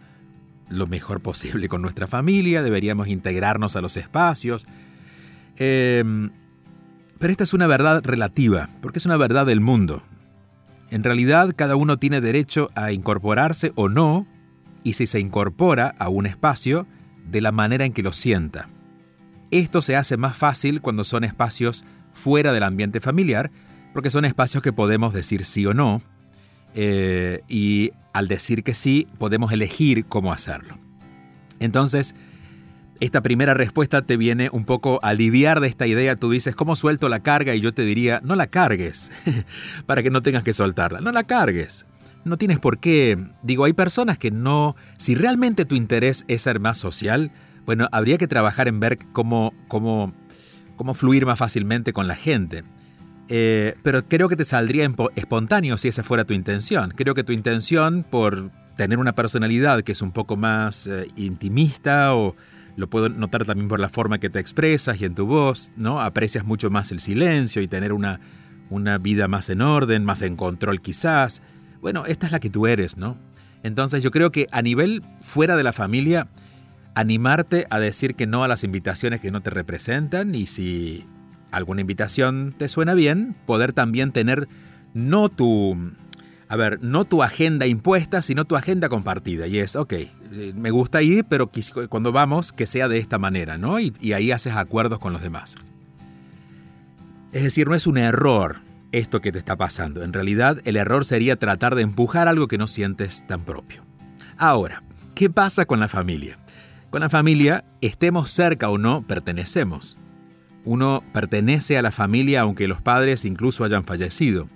lo 0.70 0.88
mejor 0.88 1.22
posible 1.22 1.68
con 1.68 1.82
nuestra 1.82 2.08
familia, 2.08 2.64
deberíamos 2.64 3.08
integrarnos 3.08 3.76
a 3.76 3.82
los 3.82 3.98
espacios. 3.98 4.66
Em, 5.58 6.32
pero 7.20 7.32
esta 7.32 7.44
es 7.44 7.54
una 7.54 7.68
verdad 7.68 8.02
relativa, 8.04 8.70
porque 8.82 9.00
es 9.00 9.06
una 9.06 9.18
verdad 9.18 9.46
del 9.46 9.62
mundo. 9.62 10.04
En 10.90 11.04
realidad, 11.04 11.54
cada 11.56 11.76
uno 11.76 11.98
tiene 11.98 12.22
derecho 12.22 12.70
a 12.76 12.92
incorporarse 12.92 13.72
o 13.76 13.90
no, 13.90 14.28
y 14.84 14.94
si 14.94 15.08
se 15.08 15.20
incorpora 15.20 15.96
a 16.00 16.10
un 16.10 16.26
espacio, 16.26 16.86
de 17.30 17.42
la 17.42 17.52
manera 17.52 17.86
en 17.86 17.94
que 17.94 18.04
lo 18.04 18.14
sienta. 18.14 18.70
Esto 19.52 19.82
se 19.82 19.96
hace 19.96 20.18
más 20.18 20.36
fácil 20.36 20.82
cuando 20.82 21.04
son 21.04 21.24
espacios 21.24 21.86
fuera 22.14 22.54
del 22.54 22.64
ambiente 22.64 23.00
familiar, 23.00 23.52
porque 23.94 24.12
son 24.12 24.26
espacios 24.26 24.64
que 24.64 24.74
podemos 24.74 25.14
decir 25.14 25.46
sí 25.46 25.66
o 25.66 25.74
no, 25.74 26.02
eh, 26.76 27.42
y 27.48 27.92
al 28.14 28.28
decir 28.28 28.64
que 28.64 28.74
sí 28.74 29.08
podemos 29.18 29.52
elegir 29.52 30.06
cómo 30.06 30.34
hacerlo. 30.34 30.80
Entonces, 31.60 32.16
esta 33.00 33.22
primera 33.22 33.54
respuesta 33.54 34.02
te 34.02 34.18
viene 34.18 34.50
un 34.52 34.66
poco 34.66 35.00
a 35.04 35.10
aliviar 35.10 35.60
de 35.60 35.68
esta 35.68 35.88
idea. 35.88 36.16
Tú 36.16 36.30
dices, 36.30 36.56
¿cómo 36.56 36.76
suelto 36.76 37.10
la 37.10 37.22
carga? 37.22 37.56
Y 37.56 37.62
yo 37.62 37.74
te 37.74 37.86
diría, 37.86 38.22
no 38.24 38.36
la 38.36 38.48
cargues, 38.48 39.12
para 39.86 40.04
que 40.04 40.10
no 40.10 40.22
tengas 40.22 40.44
que 40.44 40.54
soltarla. 40.54 41.00
No 41.00 41.12
la 41.12 41.24
cargues 41.24 41.86
no 42.26 42.38
tienes 42.38 42.60
por 42.60 42.80
qué. 42.80 43.18
Digo, 43.42 43.66
hay 43.66 43.74
personas 43.74 44.18
que 44.18 44.32
no. 44.32 44.76
Si 44.98 45.16
realmente 45.16 45.66
tu 45.66 45.76
interés 45.76 46.26
es 46.28 46.42
ser 46.42 46.60
más 46.60 46.78
social, 46.78 47.32
bueno, 47.66 47.88
habría 47.92 48.18
que 48.18 48.28
trabajar 48.28 48.68
en 48.68 48.80
ver 48.80 48.98
cómo, 49.12 49.54
cómo, 49.68 50.14
cómo 50.76 50.94
fluir 50.94 51.26
más 51.26 51.40
fácilmente 51.40 51.94
con 51.94 52.08
la 52.08 52.16
gente. 52.16 52.64
Eh, 53.30 53.76
pero 53.84 54.06
creo 54.08 54.28
que 54.30 54.36
te 54.36 54.46
saldría 54.46 54.90
espontáneo 55.16 55.78
si 55.78 55.88
esa 55.88 56.04
fuera 56.04 56.26
tu 56.26 56.34
intención. 56.34 56.94
Creo 56.96 57.14
que 57.16 57.24
tu 57.24 57.32
intención 57.34 58.06
por 58.10 58.52
tener 58.76 59.00
una 59.00 59.14
personalidad 59.14 59.82
que 59.84 59.92
es 59.92 60.02
un 60.02 60.12
poco 60.12 60.36
más 60.36 60.88
eh, 60.88 61.08
intimista 61.16 62.16
o 62.16 62.36
lo 62.76 62.90
puedo 62.90 63.08
notar 63.10 63.46
también 63.46 63.68
por 63.68 63.80
la 63.80 63.90
forma 63.90 64.18
que 64.18 64.30
te 64.30 64.40
expresas 64.40 65.00
y 65.00 65.06
en 65.06 65.16
tu 65.16 65.26
voz, 65.28 65.72
¿no? 65.78 66.02
Aprecias 66.02 66.44
mucho 66.44 66.70
más 66.70 66.92
el 66.92 67.00
silencio 67.00 67.62
y 67.62 67.68
tener 67.68 67.94
una, 67.94 68.20
una 68.70 68.98
vida 68.98 69.28
más 69.28 69.50
en 69.50 69.62
orden, 69.62 70.04
más 70.04 70.24
en 70.24 70.36
control 70.36 70.82
quizás 70.82 71.42
bueno, 71.84 72.06
esta 72.06 72.28
es 72.28 72.32
la 72.32 72.40
que 72.40 72.50
tú 72.50 72.66
eres, 72.66 72.96
¿no? 72.96 73.18
Entonces 73.62 74.02
yo 74.02 74.10
creo 74.10 74.32
que 74.32 74.48
a 74.52 74.62
nivel 74.62 75.04
fuera 75.20 75.58
de 75.58 75.64
la 75.64 75.74
familia, 75.74 76.30
animarte 76.96 77.68
a 77.70 77.78
decir 77.78 78.16
que 78.16 78.26
no 78.26 78.46
a 78.46 78.48
las 78.48 78.64
invitaciones 78.64 79.20
que 79.20 79.32
no 79.32 79.42
te 79.42 79.50
representan 79.50 80.34
y 80.34 80.48
si 80.48 81.06
alguna 81.54 81.82
invitación 81.82 82.54
te 82.58 82.68
suena 82.68 82.94
bien, 82.94 83.36
poder 83.46 83.74
también 83.74 84.12
tener 84.12 84.48
no 84.94 85.30
tu, 85.30 85.78
a 86.48 86.56
ver, 86.56 86.84
no 86.84 87.06
tu 87.06 87.24
agenda 87.24 87.68
impuesta, 87.68 88.22
sino 88.22 88.46
tu 88.46 88.56
agenda 88.56 88.90
compartida. 88.90 89.48
Y 89.48 89.60
es, 89.60 89.76
ok, 89.76 89.94
eh, 89.94 90.54
me 90.56 90.72
gusta 90.72 91.02
ir, 91.02 91.26
pero 91.26 91.50
cuando 91.90 92.12
vamos, 92.12 92.52
que 92.52 92.66
sea 92.66 92.88
de 92.88 92.98
esta 92.98 93.18
manera, 93.18 93.58
¿no? 93.58 93.80
Y, 93.80 93.94
y 94.02 94.14
ahí 94.14 94.32
haces 94.32 94.56
acuerdos 94.56 95.00
con 95.00 95.14
los 95.14 95.22
demás. 95.22 95.56
Es 97.32 97.44
decir, 97.44 97.68
no 97.68 97.76
es 97.76 97.88
un 97.88 97.98
error 97.98 98.58
esto 98.92 99.22
que 99.22 99.32
te 99.32 99.40
está 99.40 99.56
pasando. 99.56 100.04
En 100.04 100.14
realidad, 100.14 100.62
el 100.66 100.76
error 100.76 101.06
sería 101.06 101.36
tratar 101.36 101.76
de 101.76 101.82
empujar 101.82 102.28
algo 102.28 102.48
que 102.48 102.60
no 102.60 102.68
sientes 102.68 103.26
tan 103.26 103.42
propio. 103.42 103.84
Ahora, 104.38 104.84
¿qué 105.16 105.30
pasa 105.30 105.66
con 105.66 105.80
la 105.80 105.88
familia? 105.88 106.38
Con 106.92 107.02
la 107.02 107.10
familia, 107.10 107.66
estemos 107.82 108.30
cerca 108.30 108.70
o 108.70 108.78
no, 108.78 109.02
pertenecemos. 109.08 109.98
Uno 110.66 111.04
pertenece 111.14 111.78
a 111.78 111.82
la 111.82 111.92
familia 111.92 112.42
aunque 112.42 112.68
los 112.68 112.82
padres 112.82 113.26
incluso 113.26 113.64
hayan 113.64 113.84
fallecido. 113.84 114.48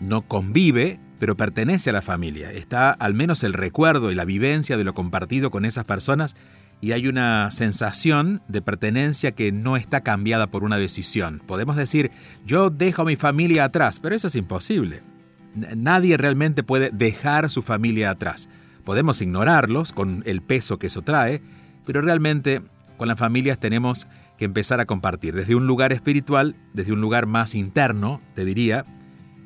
No 0.00 0.22
convive, 0.22 0.98
pero 1.18 1.36
pertenece 1.36 1.90
a 1.90 1.92
la 1.92 2.02
familia. 2.02 2.50
Está 2.52 2.90
al 2.90 3.14
menos 3.14 3.44
el 3.44 3.52
recuerdo 3.52 4.10
y 4.10 4.14
la 4.14 4.24
vivencia 4.24 4.76
de 4.76 4.84
lo 4.84 4.94
compartido 4.94 5.50
con 5.50 5.64
esas 5.64 5.84
personas 5.84 6.34
y 6.82 6.90
hay 6.90 7.06
una 7.06 7.50
sensación 7.52 8.42
de 8.48 8.60
pertenencia 8.60 9.30
que 9.30 9.52
no 9.52 9.76
está 9.76 10.00
cambiada 10.00 10.48
por 10.48 10.64
una 10.64 10.78
decisión. 10.78 11.40
Podemos 11.46 11.76
decir, 11.76 12.10
yo 12.44 12.70
dejo 12.70 13.02
a 13.02 13.04
mi 13.04 13.14
familia 13.14 13.64
atrás, 13.64 14.00
pero 14.00 14.16
eso 14.16 14.26
es 14.26 14.34
imposible. 14.34 15.00
Nadie 15.54 16.16
realmente 16.16 16.64
puede 16.64 16.90
dejar 16.90 17.50
su 17.50 17.62
familia 17.62 18.10
atrás. 18.10 18.48
Podemos 18.84 19.22
ignorarlos 19.22 19.92
con 19.92 20.24
el 20.26 20.42
peso 20.42 20.80
que 20.80 20.88
eso 20.88 21.02
trae, 21.02 21.40
pero 21.86 22.02
realmente 22.02 22.62
con 22.96 23.06
las 23.06 23.18
familias 23.18 23.60
tenemos 23.60 24.08
que 24.36 24.44
empezar 24.44 24.80
a 24.80 24.86
compartir 24.86 25.34
desde 25.34 25.54
un 25.54 25.66
lugar 25.66 25.92
espiritual, 25.92 26.56
desde 26.72 26.92
un 26.92 27.00
lugar 27.00 27.26
más 27.26 27.54
interno, 27.54 28.20
te 28.34 28.44
diría. 28.44 28.84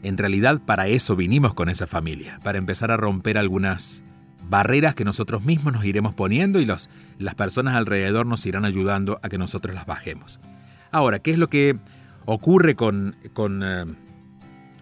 En 0.03 0.19
realidad 0.19 0.61
para 0.65 0.89
eso 0.89 1.17
vinimos 1.17 1.55
con 1.55 1.69
esa 1.69 1.87
familia, 1.87 2.39
para 2.45 2.59
empezar 2.59 2.91
a 2.91 2.97
romper 2.97 3.39
algunas 3.39 4.05
barreras 4.49 4.95
que 4.95 5.05
nosotros 5.05 5.45
mismos 5.45 5.73
nos 5.73 5.85
iremos 5.85 6.15
poniendo 6.15 6.61
y 6.61 6.67
las 6.67 6.89
personas 7.37 7.75
alrededor 7.75 8.27
nos 8.27 8.45
irán 8.47 8.65
ayudando 8.65 9.19
a 9.23 9.29
que 9.29 9.39
nosotros 9.39 9.75
las 9.75 9.87
bajemos. 9.87 10.41
Ahora, 10.93 11.19
¿qué 11.19 11.33
es 11.33 11.39
lo 11.39 11.49
que 11.49 11.77
ocurre 12.25 12.77
con, 12.77 13.17
con, 13.33 13.63
eh, 13.63 13.85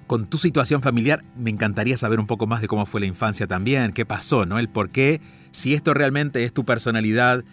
con 0.06 0.26
tu 0.26 0.38
situación 0.38 0.82
familiar? 0.82 1.24
Me 1.36 1.50
encantaría 1.50 1.96
saber 1.96 2.20
un 2.20 2.26
poco 2.26 2.46
más 2.46 2.60
de 2.60 2.68
cómo 2.68 2.86
fue 2.86 3.00
la 3.00 3.06
infancia 3.06 3.46
también, 3.46 3.92
qué 3.92 4.04
pasó, 4.04 4.46
¿no? 4.46 4.58
El 4.58 4.68
por 4.68 4.90
qué, 4.90 5.20
si 5.50 5.74
esto 5.74 5.94
realmente 5.94 6.44
es 6.44 6.52
tu 6.52 6.64
personalidad, 6.64 7.44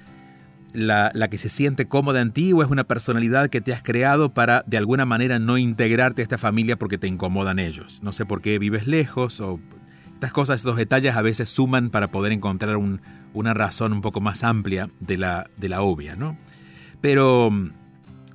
la, 0.73 1.11
la, 1.13 1.29
que 1.29 1.37
se 1.37 1.49
siente 1.49 1.87
cómoda 1.87 2.21
en 2.21 2.31
ti 2.31 2.53
o 2.53 2.61
es 2.63 2.69
una 2.69 2.83
personalidad 2.83 3.49
que 3.49 3.61
te 3.61 3.73
has 3.73 3.83
creado 3.83 4.33
para 4.33 4.63
de 4.67 4.77
alguna 4.77 5.05
manera 5.05 5.39
no 5.39 5.57
integrarte 5.57 6.21
a 6.21 6.23
esta 6.23 6.37
familia 6.37 6.77
porque 6.77 6.97
te 6.97 7.07
incomodan 7.07 7.59
ellos. 7.59 8.01
No 8.03 8.11
sé 8.11 8.25
por 8.25 8.41
qué 8.41 8.59
vives 8.59 8.87
lejos 8.87 9.39
o 9.39 9.59
estas 10.21 10.33
cosas, 10.33 10.57
estos 10.57 10.75
detalles 10.75 11.15
a 11.15 11.23
veces 11.23 11.49
suman 11.49 11.89
para 11.89 12.07
poder 12.07 12.31
encontrar 12.31 12.77
una 13.33 13.53
razón 13.55 13.91
un 13.91 14.01
poco 14.01 14.21
más 14.21 14.43
amplia 14.43 14.87
de 14.99 15.17
la, 15.17 15.49
de 15.57 15.67
la 15.67 15.81
obvia, 15.81 16.15
¿no? 16.15 16.37
Pero 17.01 17.49
mm, 17.49 17.71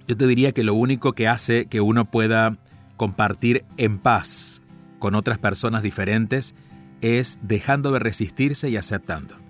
yo 0.08 0.16
te 0.16 0.26
diría 0.26 0.50
que 0.50 0.64
lo 0.64 0.74
único 0.74 1.12
que 1.12 1.28
hace 1.28 1.66
que 1.66 1.80
uno 1.80 2.10
pueda 2.10 2.58
compartir 2.96 3.64
en 3.76 3.98
paz 3.98 4.62
con 4.98 5.14
otras 5.14 5.38
personas 5.38 5.84
diferentes 5.84 6.56
es 7.02 7.38
dejando 7.42 7.92
de 7.92 8.00
resistirse 8.00 8.68
y 8.68 8.76
aceptando. 8.76 9.45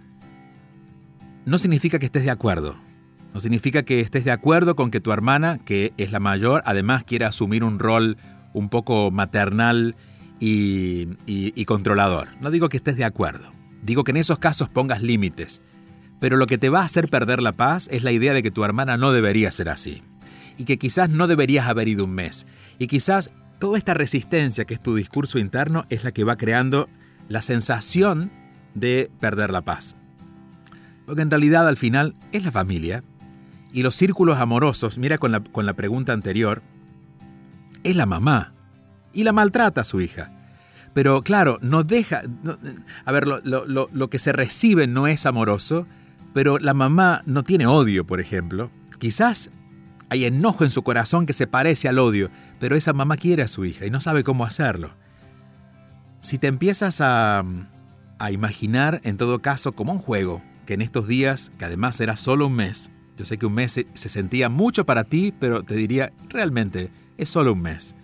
No 1.47 1.59
significa 1.59 2.01
que 2.01 2.07
estés 2.07 2.25
de 2.25 2.33
acuerdo. 2.33 2.75
No 3.33 3.39
significa 3.39 3.85
que 3.85 4.01
estés 4.01 4.25
de 4.25 4.33
acuerdo 4.33 4.75
con 4.75 4.91
que 4.91 5.01
tu 5.01 5.13
hermana, 5.13 5.59
que 5.65 5.93
es 5.97 6.11
la 6.11 6.19
mayor, 6.19 6.61
además 6.67 7.05
quiera 7.05 7.29
asumir 7.29 7.63
un 7.63 7.79
rol 7.79 8.17
un 8.53 8.69
poco 8.69 9.13
maternal 9.13 9.95
y, 10.41 11.09
y 11.27 11.65
controlador. 11.65 12.31
No 12.41 12.51
digo 12.51 12.69
que 12.69 12.79
estés 12.79 12.97
de 12.97 13.05
acuerdo. 13.05 13.53
Digo 13.83 14.03
que 14.03 14.11
en 14.11 14.17
esos 14.17 14.41
casos 14.41 14.69
pongas 14.69 15.03
límites. 15.03 15.63
Pero 16.19 16.37
lo 16.37 16.47
que 16.47 16.59
te 16.59 16.69
va 16.69 16.81
a 16.81 16.87
hacer 16.87 17.09
perder 17.09 17.41
la 17.41 17.53
paz 17.53 17.89
es 17.93 18.03
la 18.03 18.11
idea 18.11 18.35
de 18.35 18.43
que 18.43 18.51
tu 18.51 18.65
hermana 18.65 18.97
no 18.97 19.13
debería 19.13 19.53
ser 19.53 19.69
así. 19.69 20.03
Y 20.59 20.65
que 20.65 20.79
quizás 20.79 21.11
no 21.11 21.29
deberías 21.29 21.69
haber 21.69 21.87
ido 21.87 22.07
un 22.07 22.15
mes. 22.15 22.47
Y 22.81 22.89
quizás 22.89 23.33
toda 23.61 23.79
esta 23.79 23.95
resistencia 23.95 24.65
que 24.65 24.75
es 24.75 24.81
tu 24.81 24.97
discurso 24.97 25.39
interno 25.39 25.85
es 25.91 26.03
la 26.03 26.11
que 26.11 26.25
va 26.25 26.37
creando 26.37 26.89
la 27.29 27.43
sensación 27.43 28.33
de 28.75 29.11
perder 29.21 29.51
la 29.51 29.63
paz. 29.63 29.96
Porque 31.07 31.23
en 31.23 31.31
realidad 31.31 31.67
al 31.67 31.77
final 31.77 32.15
es 32.33 32.45
la 32.45 32.53
familia. 32.53 33.03
Y 33.73 33.83
los 33.83 33.95
círculos 33.95 34.39
amorosos, 34.39 34.99
mira 34.99 35.19
con 35.19 35.33
la, 35.33 35.41
con 35.41 35.67
la 35.67 35.75
pregunta 35.75 36.13
anterior, 36.13 36.63
es 37.85 37.97
la 37.97 38.07
mamá. 38.07 38.53
Y 39.13 39.25
la 39.25 39.33
maltrata 39.33 39.83
a 39.83 39.85
su 39.85 40.01
hija. 40.01 40.33
Pero 40.93 41.23
claro, 41.23 41.59
no 41.63 41.83
deja... 41.83 42.23
a 43.05 43.13
ver, 43.13 43.27
lo, 43.27 43.41
lo 43.67 44.11
que 44.11 44.19
se 44.19 44.33
recibe 44.33 44.87
no 44.87 45.07
es 45.07 45.27
amoroso, 45.27 45.87
pero 46.35 46.59
la 46.59 46.75
mamá 46.75 47.23
no 47.25 47.45
tiene 47.45 47.67
odio, 47.67 48.07
por 48.07 48.21
ejemplo. 48.21 48.71
Quizás 48.99 49.51
hay 50.09 50.25
enojo 50.25 50.65
en 50.65 50.71
su 50.71 50.83
corazón 50.83 51.27
que 51.27 51.33
se 51.33 51.47
parece 51.47 51.89
al 51.89 51.99
odio, 51.99 52.31
pero 52.61 52.77
esa 52.77 52.93
mamá 52.93 53.17
quiere 53.17 53.43
a 53.43 53.49
su 53.49 53.65
hija 53.65 53.87
y 53.87 53.91
no 53.91 54.01
sabe 54.01 54.25
cómo 54.25 54.45
hacerlo. 54.45 54.91
Si 56.21 56.39
te 56.39 56.47
empiezas 56.47 57.01
a, 57.01 57.45
a 58.19 58.31
imaginar, 58.31 59.01
en 59.05 59.17
todo 59.17 59.41
caso, 59.41 59.73
como 59.73 59.93
un 59.93 59.99
juego, 59.99 60.43
que 60.67 60.75
en 60.75 60.83
estos 60.83 61.09
días, 61.09 61.51
que 61.59 61.65
además 61.65 62.01
era 62.01 62.17
solo 62.17 62.49
un 62.49 62.55
mes, 62.55 62.91
yo 63.17 63.25
sé 63.25 63.39
que 63.39 63.47
un 63.47 63.55
mes 63.55 63.73
se, 63.73 63.87
se 63.95 64.09
sentía 64.09 64.49
mucho 64.49 64.85
para 64.85 65.05
ti, 65.05 65.33
pero 65.39 65.63
te 65.63 65.75
diría, 65.75 66.13
realmente, 66.29 66.91
es 67.17 67.31
solo 67.31 67.55
un 67.55 67.63
mes. 67.63 67.95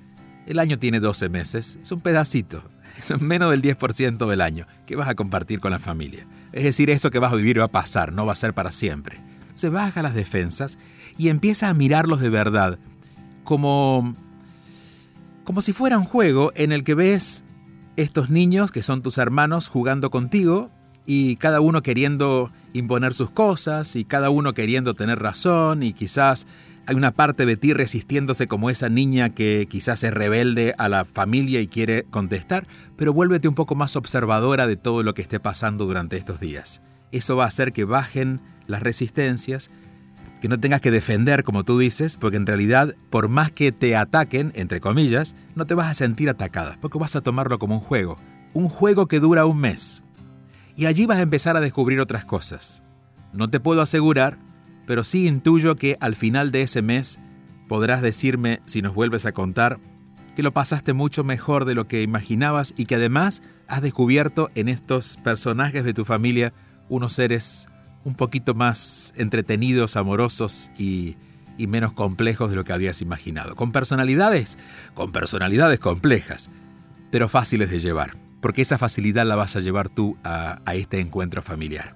El 0.46 0.58
año 0.58 0.78
tiene 0.78 1.00
12 1.00 1.28
meses, 1.28 1.78
es 1.82 1.92
un 1.92 2.00
pedacito, 2.00 2.62
es 2.98 3.20
menos 3.20 3.50
del 3.50 3.62
10% 3.62 4.28
del 4.28 4.40
año 4.40 4.66
que 4.86 4.96
vas 4.96 5.08
a 5.08 5.14
compartir 5.14 5.60
con 5.60 5.70
la 5.70 5.78
familia. 5.78 6.26
Es 6.52 6.64
decir, 6.64 6.90
eso 6.90 7.10
que 7.10 7.18
vas 7.18 7.32
a 7.32 7.36
vivir 7.36 7.60
va 7.60 7.64
a 7.64 7.68
pasar, 7.68 8.12
no 8.12 8.26
va 8.26 8.32
a 8.32 8.36
ser 8.36 8.54
para 8.54 8.72
siempre. 8.72 9.20
Se 9.54 9.68
baja 9.68 10.02
las 10.02 10.14
defensas 10.14 10.78
y 11.18 11.28
empieza 11.28 11.68
a 11.68 11.74
mirarlos 11.74 12.20
de 12.20 12.30
verdad, 12.30 12.78
como 13.44 14.14
como 15.44 15.60
si 15.60 15.72
fuera 15.72 15.98
un 15.98 16.04
juego 16.04 16.52
en 16.54 16.70
el 16.70 16.84
que 16.84 16.94
ves 16.94 17.42
estos 17.96 18.30
niños 18.30 18.70
que 18.70 18.82
son 18.82 19.02
tus 19.02 19.18
hermanos 19.18 19.68
jugando 19.68 20.10
contigo 20.10 20.70
y 21.06 21.36
cada 21.36 21.60
uno 21.60 21.82
queriendo 21.82 22.50
imponer 22.72 23.14
sus 23.14 23.30
cosas 23.30 23.96
y 23.96 24.04
cada 24.04 24.30
uno 24.30 24.54
queriendo 24.54 24.94
tener 24.94 25.18
razón 25.18 25.82
y 25.82 25.92
quizás 25.92 26.46
hay 26.86 26.96
una 26.96 27.12
parte 27.12 27.46
de 27.46 27.56
ti 27.56 27.72
resistiéndose 27.72 28.46
como 28.48 28.70
esa 28.70 28.88
niña 28.88 29.30
que 29.30 29.66
quizás 29.70 30.02
es 30.02 30.12
rebelde 30.12 30.74
a 30.78 30.88
la 30.88 31.04
familia 31.04 31.60
y 31.60 31.68
quiere 31.68 32.04
contestar, 32.04 32.66
pero 32.96 33.12
vuélvete 33.12 33.46
un 33.48 33.54
poco 33.54 33.74
más 33.74 33.94
observadora 33.94 34.66
de 34.66 34.76
todo 34.76 35.02
lo 35.02 35.14
que 35.14 35.22
esté 35.22 35.38
pasando 35.38 35.86
durante 35.86 36.16
estos 36.16 36.40
días. 36.40 36.82
Eso 37.12 37.36
va 37.36 37.44
a 37.44 37.48
hacer 37.48 37.72
que 37.72 37.84
bajen 37.84 38.40
las 38.66 38.82
resistencias 38.82 39.70
que 40.40 40.48
no 40.48 40.58
tengas 40.58 40.80
que 40.80 40.90
defender, 40.90 41.44
como 41.44 41.62
tú 41.62 41.78
dices, 41.78 42.16
porque 42.16 42.36
en 42.36 42.46
realidad, 42.46 42.96
por 43.10 43.28
más 43.28 43.52
que 43.52 43.70
te 43.70 43.94
ataquen, 43.94 44.50
entre 44.56 44.80
comillas, 44.80 45.36
no 45.54 45.66
te 45.66 45.74
vas 45.74 45.88
a 45.88 45.94
sentir 45.94 46.28
atacada, 46.28 46.78
porque 46.80 46.98
vas 46.98 47.14
a 47.14 47.20
tomarlo 47.20 47.60
como 47.60 47.76
un 47.76 47.80
juego. 47.80 48.16
Un 48.52 48.68
juego 48.68 49.06
que 49.06 49.20
dura 49.20 49.46
un 49.46 49.58
mes. 49.58 50.02
Y 50.76 50.86
allí 50.86 51.06
vas 51.06 51.18
a 51.18 51.22
empezar 51.22 51.56
a 51.56 51.60
descubrir 51.60 52.00
otras 52.00 52.24
cosas. 52.24 52.82
No 53.32 53.48
te 53.48 53.60
puedo 53.60 53.82
asegurar, 53.82 54.38
pero 54.86 55.04
sí 55.04 55.26
intuyo 55.26 55.76
que 55.76 55.96
al 56.00 56.16
final 56.16 56.52
de 56.52 56.62
ese 56.62 56.82
mes 56.82 57.18
podrás 57.68 58.02
decirme, 58.02 58.60
si 58.64 58.82
nos 58.82 58.94
vuelves 58.94 59.26
a 59.26 59.32
contar, 59.32 59.78
que 60.34 60.42
lo 60.42 60.52
pasaste 60.52 60.92
mucho 60.92 61.24
mejor 61.24 61.64
de 61.64 61.74
lo 61.74 61.86
que 61.86 62.02
imaginabas 62.02 62.74
y 62.76 62.86
que 62.86 62.96
además 62.96 63.42
has 63.68 63.82
descubierto 63.82 64.50
en 64.54 64.68
estos 64.68 65.16
personajes 65.22 65.84
de 65.84 65.94
tu 65.94 66.04
familia 66.04 66.52
unos 66.88 67.14
seres 67.14 67.66
un 68.04 68.14
poquito 68.14 68.54
más 68.54 69.12
entretenidos, 69.16 69.96
amorosos 69.96 70.70
y, 70.78 71.16
menos 71.58 71.92
complejos 71.92 72.50
de 72.50 72.56
lo 72.56 72.64
que 72.64 72.72
habías 72.72 73.02
imaginado. 73.02 73.54
Con 73.54 73.70
personalidades, 73.70 74.58
con 74.94 75.12
personalidades 75.12 75.78
complejas, 75.78 76.50
pero 77.12 77.28
fáciles 77.28 77.70
de 77.70 77.78
llevar, 77.78 78.16
porque 78.42 78.60
esa 78.60 78.76
facilidad 78.76 79.24
la 79.24 79.36
vas 79.36 79.56
a 79.56 79.60
llevar 79.60 79.88
tú 79.88 80.18
a, 80.24 80.60
este 80.74 81.00
encuentro 81.00 81.40
familiar. 81.40 81.94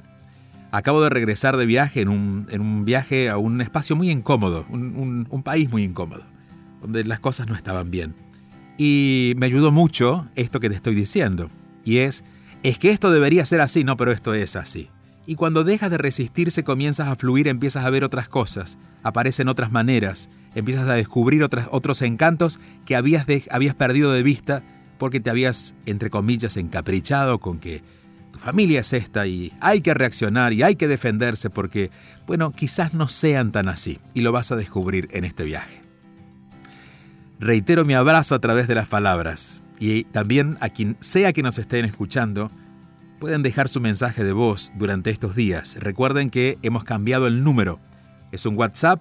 Acabo 0.70 1.02
de 1.02 1.10
regresar 1.10 1.56
de 1.56 1.66
viaje 1.66 2.00
en 2.00 2.08
un, 2.08 2.84
viaje 2.84 3.28
a 3.28 3.36
un 3.36 3.60
espacio 3.60 3.96
muy 3.96 4.10
incómodo, 4.10 4.64
un, 4.70 5.26
un 5.28 5.42
país 5.42 5.68
muy 5.70 5.82
incómodo, 5.82 6.22
donde 6.80 7.04
las 7.04 7.20
cosas 7.20 7.48
no 7.48 7.56
estaban 7.56 7.90
bien. 7.90 8.14
Y 8.78 9.34
me 9.36 9.46
ayudó 9.46 9.72
mucho 9.72 10.28
esto 10.36 10.60
que 10.60 10.68
te 10.70 10.76
estoy 10.76 10.94
diciendo, 10.94 11.50
y 11.84 11.98
es, 11.98 12.24
es 12.62 12.78
que 12.78 12.90
esto 12.90 13.10
debería 13.10 13.44
ser 13.44 13.60
así, 13.60 13.84
no, 13.84 13.96
pero 13.96 14.12
esto 14.12 14.32
es 14.32 14.54
así. 14.54 14.88
Y 15.26 15.34
cuando 15.34 15.64
dejas 15.64 15.90
de 15.90 15.98
resistirse 15.98 16.62
comienzas 16.62 17.08
a 17.08 17.16
fluir, 17.16 17.48
empiezas 17.48 17.84
a 17.84 17.90
ver 17.90 18.04
otras 18.04 18.28
cosas, 18.28 18.78
aparecen 19.02 19.48
otras 19.48 19.72
maneras, 19.72 20.30
empiezas 20.54 20.88
a 20.88 20.94
descubrir 20.94 21.42
otras, 21.42 21.68
otros 21.72 22.02
encantos 22.02 22.60
que 22.84 22.94
habías, 22.94 23.26
habías 23.50 23.74
perdido 23.74 24.12
de 24.12 24.22
vista 24.22 24.62
porque 24.98 25.20
te 25.20 25.30
habías, 25.30 25.74
entre 25.86 26.10
comillas, 26.10 26.56
encaprichado 26.56 27.38
con 27.38 27.58
que 27.58 27.82
tu 28.32 28.38
familia 28.38 28.80
es 28.80 28.92
esta 28.92 29.26
y 29.26 29.52
hay 29.60 29.80
que 29.80 29.94
reaccionar 29.94 30.52
y 30.52 30.62
hay 30.62 30.76
que 30.76 30.88
defenderse 30.88 31.50
porque, 31.50 31.90
bueno, 32.26 32.50
quizás 32.52 32.94
no 32.94 33.08
sean 33.08 33.52
tan 33.52 33.68
así 33.68 33.98
y 34.14 34.20
lo 34.20 34.32
vas 34.32 34.52
a 34.52 34.56
descubrir 34.56 35.08
en 35.12 35.24
este 35.24 35.44
viaje. 35.44 35.82
Reitero 37.38 37.84
mi 37.84 37.94
abrazo 37.94 38.34
a 38.34 38.40
través 38.40 38.68
de 38.68 38.74
las 38.74 38.88
palabras 38.88 39.62
y 39.78 40.04
también 40.04 40.56
a 40.60 40.70
quien 40.70 40.96
sea 41.00 41.32
que 41.32 41.42
nos 41.42 41.58
estén 41.58 41.84
escuchando, 41.84 42.50
Pueden 43.18 43.42
dejar 43.42 43.68
su 43.68 43.80
mensaje 43.80 44.24
de 44.24 44.32
voz 44.32 44.72
durante 44.76 45.08
estos 45.08 45.34
días. 45.34 45.76
Recuerden 45.80 46.28
que 46.28 46.58
hemos 46.62 46.84
cambiado 46.84 47.26
el 47.26 47.42
número. 47.42 47.80
Es 48.30 48.44
un 48.44 48.58
WhatsApp, 48.58 49.00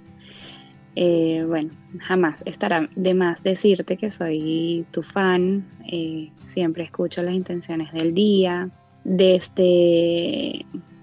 Eh, 0.99 1.45
bueno, 1.47 1.69
jamás 1.99 2.41
estará 2.47 2.89
de 2.95 3.13
más 3.13 3.43
decirte 3.43 3.97
que 3.97 4.09
soy 4.09 4.83
tu 4.89 5.03
fan, 5.03 5.63
eh, 5.91 6.31
siempre 6.47 6.85
escucho 6.85 7.21
las 7.21 7.35
intenciones 7.35 7.93
del 7.93 8.15
día. 8.15 8.71
Desde, 9.03 10.59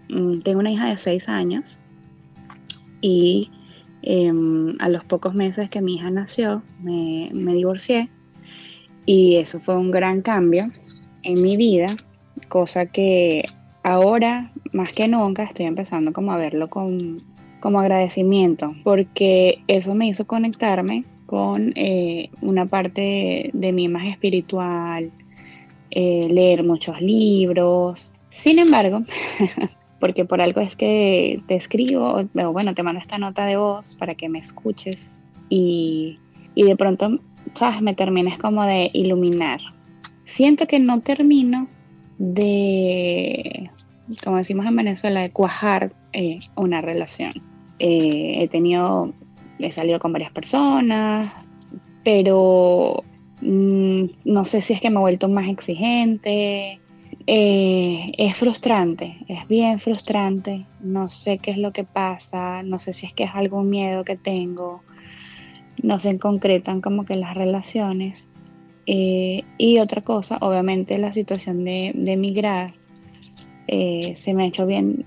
mm, 0.08 0.38
tengo 0.38 0.58
una 0.58 0.72
hija 0.72 0.88
de 0.88 0.98
seis 0.98 1.28
años 1.28 1.80
y 3.00 3.52
em, 4.02 4.74
a 4.80 4.88
los 4.88 5.04
pocos 5.04 5.32
meses 5.32 5.70
que 5.70 5.80
mi 5.80 5.94
hija 5.94 6.10
nació 6.10 6.64
me, 6.82 7.30
me 7.32 7.54
divorcié 7.54 8.10
y 9.06 9.36
eso 9.36 9.60
fue 9.60 9.76
un 9.76 9.92
gran 9.92 10.22
cambio 10.22 10.64
en 11.22 11.40
mi 11.40 11.56
vida, 11.56 11.86
cosa 12.48 12.86
que 12.86 13.44
ahora 13.84 14.50
más 14.72 14.88
que 14.88 15.06
nunca 15.06 15.44
estoy 15.44 15.66
empezando 15.66 16.12
como 16.12 16.32
a 16.32 16.36
verlo 16.36 16.68
con 16.68 16.98
como 17.64 17.80
agradecimiento, 17.80 18.74
porque 18.84 19.62
eso 19.68 19.94
me 19.94 20.06
hizo 20.06 20.26
conectarme 20.26 21.02
con 21.24 21.72
eh, 21.76 22.28
una 22.42 22.66
parte 22.66 23.48
de, 23.54 23.72
mí 23.72 23.88
más 23.88 24.04
espiritual, 24.06 25.10
eh, 25.90 26.28
leer 26.30 26.62
muchos 26.62 27.00
libros. 27.00 28.12
Sin 28.28 28.58
embargo, 28.58 29.04
porque 29.98 30.26
por 30.26 30.42
algo 30.42 30.60
es 30.60 30.76
que 30.76 31.40
te 31.46 31.54
escribo, 31.54 32.18
o 32.18 32.52
bueno, 32.52 32.74
te 32.74 32.82
mando 32.82 33.00
esta 33.00 33.16
nota 33.16 33.46
de 33.46 33.56
voz 33.56 33.94
para 33.94 34.14
que 34.14 34.28
me 34.28 34.40
escuches 34.40 35.18
y, 35.48 36.18
y 36.54 36.64
de 36.64 36.76
pronto, 36.76 37.18
sabes, 37.54 37.80
me 37.80 37.94
termines 37.94 38.36
como 38.36 38.62
de 38.64 38.90
iluminar. 38.92 39.62
Siento 40.26 40.66
que 40.66 40.80
no 40.80 41.00
termino 41.00 41.66
de, 42.18 43.70
como 44.22 44.36
decimos 44.36 44.66
en 44.66 44.76
Venezuela, 44.76 45.20
de 45.20 45.30
cuajar 45.30 45.94
eh, 46.12 46.40
una 46.56 46.82
relación. 46.82 47.53
Eh, 47.78 48.42
he 48.42 48.48
tenido, 48.48 49.12
he 49.58 49.72
salido 49.72 49.98
con 49.98 50.12
varias 50.12 50.32
personas, 50.32 51.34
pero 52.04 53.02
mm, 53.40 54.04
no 54.24 54.44
sé 54.44 54.60
si 54.60 54.74
es 54.74 54.80
que 54.80 54.90
me 54.90 54.96
he 54.96 55.00
vuelto 55.00 55.28
más 55.28 55.48
exigente. 55.48 56.80
Eh, 57.26 58.12
es 58.18 58.36
frustrante, 58.36 59.18
es 59.28 59.46
bien 59.48 59.80
frustrante. 59.80 60.66
No 60.80 61.08
sé 61.08 61.38
qué 61.38 61.52
es 61.52 61.58
lo 61.58 61.72
que 61.72 61.84
pasa, 61.84 62.62
no 62.62 62.78
sé 62.78 62.92
si 62.92 63.06
es 63.06 63.12
que 63.12 63.24
es 63.24 63.30
algún 63.34 63.70
miedo 63.70 64.04
que 64.04 64.16
tengo. 64.16 64.82
No 65.82 65.98
se 65.98 66.18
concretan 66.18 66.80
como 66.80 67.04
que 67.04 67.16
las 67.16 67.34
relaciones. 67.34 68.28
y 68.86 69.78
otra 69.78 70.02
cosa, 70.02 70.36
obviamente 70.42 70.98
la 70.98 71.12
situación 71.14 71.64
de, 71.64 71.92
de 71.94 72.12
emigrar 72.12 72.74
se 73.66 74.34
me 74.34 74.44
ha 74.44 74.46
hecho 74.46 74.66
bien, 74.66 75.06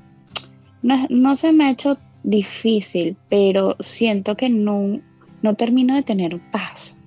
no, 1.10 1.36
se 1.36 1.52
me 1.52 1.66
ha 1.66 1.72
hecho 1.72 1.98
difícil, 2.28 3.16
pero 3.30 3.78
siento 3.80 4.36
que 4.36 4.50
no, 4.50 5.00
no 5.42 5.56
termino 5.56 5.96
de 5.96 6.04
tener 6.04 6.38
paz. 6.52 7.00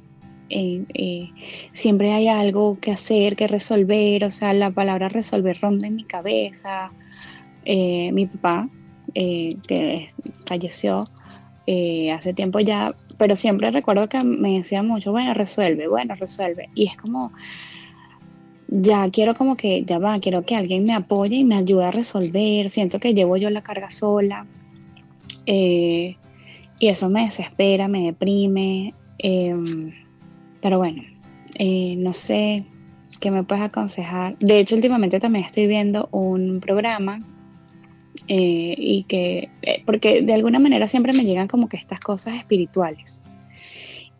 Eh, 0.48 0.82
eh, 0.94 1.28
siempre 1.72 2.12
hay 2.12 2.26
algo 2.28 2.80
que 2.80 2.90
hacer, 2.90 3.36
que 3.36 3.46
resolver, 3.46 4.24
o 4.24 4.30
sea, 4.30 4.54
la 4.54 4.70
palabra 4.70 5.10
resolver 5.10 5.58
ronda 5.60 5.86
en 5.86 5.96
mi 5.96 6.04
cabeza. 6.04 6.90
Eh, 7.66 8.10
mi 8.12 8.26
papá, 8.26 8.68
que 9.14 10.08
falleció 10.46 11.04
hace 12.16 12.32
tiempo 12.32 12.58
ya, 12.58 12.92
pero 13.18 13.36
siempre 13.36 13.70
recuerdo 13.70 14.08
que 14.08 14.18
me 14.24 14.56
decía 14.56 14.82
mucho, 14.82 15.12
bueno, 15.12 15.34
resuelve, 15.34 15.86
bueno, 15.86 16.14
resuelve. 16.14 16.70
Y 16.74 16.86
es 16.86 16.96
como, 16.96 17.30
ya 18.68 19.08
quiero 19.10 19.34
como 19.34 19.56
que, 19.56 19.84
ya 19.84 19.98
va, 19.98 20.14
quiero 20.14 20.42
que 20.42 20.56
alguien 20.56 20.84
me 20.84 20.94
apoye 20.94 21.36
y 21.36 21.44
me 21.44 21.56
ayude 21.56 21.84
a 21.84 21.90
resolver, 21.90 22.70
siento 22.70 22.98
que 22.98 23.12
llevo 23.12 23.36
yo 23.36 23.50
la 23.50 23.62
carga 23.62 23.90
sola 23.90 24.46
eh, 25.46 26.16
y 26.78 26.88
eso 26.88 27.10
me 27.10 27.24
desespera, 27.24 27.88
me 27.88 28.04
deprime, 28.04 28.94
em, 29.18 29.92
pero 30.62 30.78
bueno, 30.78 31.02
eh, 31.54 31.94
no 31.96 32.14
sé 32.14 32.64
qué 33.20 33.30
me 33.30 33.42
puedes 33.42 33.64
aconsejar. 33.64 34.38
De 34.38 34.58
hecho, 34.58 34.76
últimamente 34.76 35.20
también 35.20 35.44
estoy 35.44 35.66
viendo 35.66 36.08
un 36.10 36.60
programa 36.60 37.20
eh, 38.28 38.74
y 38.78 39.04
que, 39.04 39.50
porque 39.84 40.22
de 40.22 40.34
alguna 40.34 40.58
manera 40.58 40.88
siempre 40.88 41.12
me 41.12 41.24
llegan 41.24 41.48
como 41.48 41.68
que 41.68 41.76
estas 41.76 42.00
cosas 42.00 42.36
espirituales. 42.36 43.20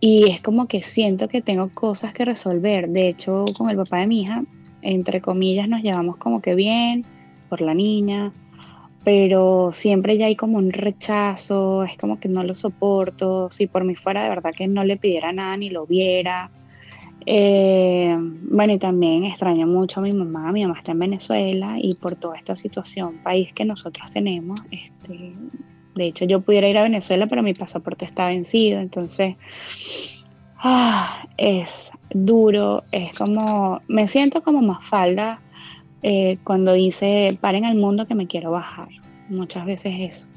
Y 0.00 0.30
es 0.30 0.40
como 0.40 0.66
que 0.66 0.82
siento 0.82 1.28
que 1.28 1.42
tengo 1.42 1.68
cosas 1.68 2.14
que 2.14 2.24
resolver. 2.24 2.88
De 2.88 3.08
hecho, 3.08 3.44
con 3.56 3.68
el 3.68 3.76
papá 3.76 3.98
de 3.98 4.06
mi 4.06 4.22
hija, 4.22 4.44
entre 4.82 5.20
comillas, 5.20 5.68
nos 5.68 5.82
llevamos 5.82 6.16
como 6.16 6.40
que 6.40 6.54
bien 6.54 7.04
por 7.50 7.60
la 7.60 7.74
niña, 7.74 8.32
pero 9.04 9.70
siempre 9.72 10.18
ya 10.18 10.26
hay 10.26 10.36
como 10.36 10.58
un 10.58 10.72
rechazo, 10.72 11.84
es 11.84 11.96
como 11.96 12.20
que 12.20 12.28
no 12.28 12.44
lo 12.44 12.54
soporto. 12.54 13.48
Si 13.50 13.66
por 13.66 13.84
mí 13.84 13.94
fuera 13.94 14.22
de 14.22 14.28
verdad 14.28 14.52
que 14.54 14.68
no 14.68 14.84
le 14.84 14.96
pidiera 14.96 15.32
nada 15.32 15.56
ni 15.56 15.70
lo 15.70 15.86
viera. 15.86 16.50
Eh, 17.26 18.16
bueno, 18.18 18.72
y 18.72 18.78
también 18.78 19.24
extraño 19.24 19.66
mucho 19.66 20.00
a 20.00 20.02
mi 20.02 20.12
mamá. 20.12 20.52
Mi 20.52 20.62
mamá 20.62 20.78
está 20.78 20.92
en 20.92 20.98
Venezuela 20.98 21.76
y 21.80 21.94
por 21.94 22.16
toda 22.16 22.36
esta 22.36 22.56
situación, 22.56 23.18
país 23.22 23.52
que 23.52 23.64
nosotros 23.64 24.10
tenemos, 24.10 24.60
este, 24.70 25.32
de 25.94 26.06
hecho, 26.06 26.24
yo 26.24 26.40
pudiera 26.40 26.68
ir 26.68 26.78
a 26.78 26.82
Venezuela, 26.82 27.26
pero 27.26 27.42
mi 27.42 27.54
pasaporte 27.54 28.04
está 28.04 28.28
vencido, 28.28 28.80
entonces 28.80 29.36
ah, 30.56 31.24
es 31.36 31.90
duro, 32.10 32.84
es 32.92 33.18
como, 33.18 33.82
me 33.88 34.06
siento 34.06 34.42
como 34.42 34.62
más 34.62 34.88
falda 34.88 35.40
eh, 36.02 36.38
cuando 36.44 36.72
dice, 36.72 37.36
paren 37.40 37.64
al 37.64 37.76
mundo 37.76 38.06
que 38.06 38.14
me 38.14 38.26
quiero 38.26 38.50
bajar, 38.50 38.88
muchas 39.28 39.66
veces 39.66 39.94
eso. 39.98 40.28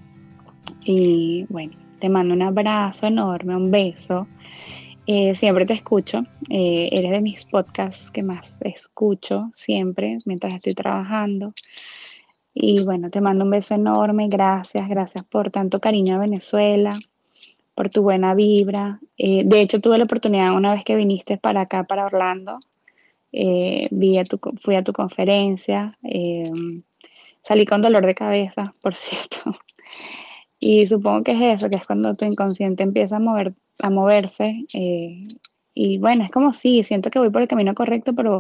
Y 0.84 1.45
bueno, 1.49 1.73
te 1.99 2.10
mando 2.10 2.34
un 2.34 2.41
abrazo 2.41 3.08
enorme, 3.08 3.56
un 3.56 3.71
beso. 3.71 4.28
Eh, 5.06 5.36
siempre 5.36 5.65
te 5.65 5.73
escucho, 5.73 6.23
eh, 6.49 6.89
eres 6.91 7.12
de 7.12 7.21
mis 7.21 7.45
podcasts 7.45 8.10
que 8.10 8.23
más 8.23 8.62
escucho 8.62 9.52
siempre 9.54 10.17
mientras 10.26 10.54
estoy 10.54 10.73
trabajando. 10.73 11.54
Y 12.54 12.84
bueno, 12.84 13.10
te 13.10 13.19
mando 13.19 13.45
un 13.45 13.49
beso 13.49 13.76
enorme, 13.76 14.28
gracias, 14.28 14.88
gracias 14.88 15.23
por 15.23 15.49
tanto 15.49 15.80
cariño 15.80 16.15
a 16.15 16.19
Venezuela, 16.19 16.97
por 17.73 17.89
tu 17.89 18.04
buena 18.04 18.36
vibra. 18.36 18.99
De 19.17 19.62
hecho, 19.62 19.82
tuve 19.82 19.97
la 19.97 20.04
oportunidad 20.04 20.54
una 20.54 20.73
vez 20.73 20.84
que 20.84 20.95
viniste 20.95 21.38
para 21.38 21.62
acá, 21.62 21.84
para 21.84 22.06
Orlando, 22.06 22.60
eh, 23.34 23.89
tu, 24.30 24.39
fui 24.62 24.76
a 24.76 24.84
tu 24.84 24.93
conferencia, 24.93 25.98
eh, 26.04 26.43
salí 27.41 27.65
con 27.65 27.82
dolor 27.82 28.06
de 28.06 28.15
cabeza, 28.15 28.74
por 28.82 28.96
cierto. 28.96 29.56
Y 30.60 30.86
supongo 30.86 31.24
que 31.24 31.32
es 31.34 31.60
eso, 31.60 31.69
que 31.69 31.78
es 31.78 31.86
cuando 31.86 32.15
tu 32.15 32.24
inconsciente 32.24 32.84
empieza 32.84 33.17
a, 33.17 33.19
mover, 33.19 33.54
a 33.80 33.89
moverse. 33.89 34.65
y 35.74 35.98
bueno, 35.98 36.24
es 36.24 36.32
como 36.32 36.54
sí, 36.54 36.84
siento 36.84 37.10
que 37.10 37.19
voy 37.19 37.32
por 37.32 37.41
el 37.41 37.48
camino 37.50 37.74
correcto, 37.76 38.13
pero 38.13 38.39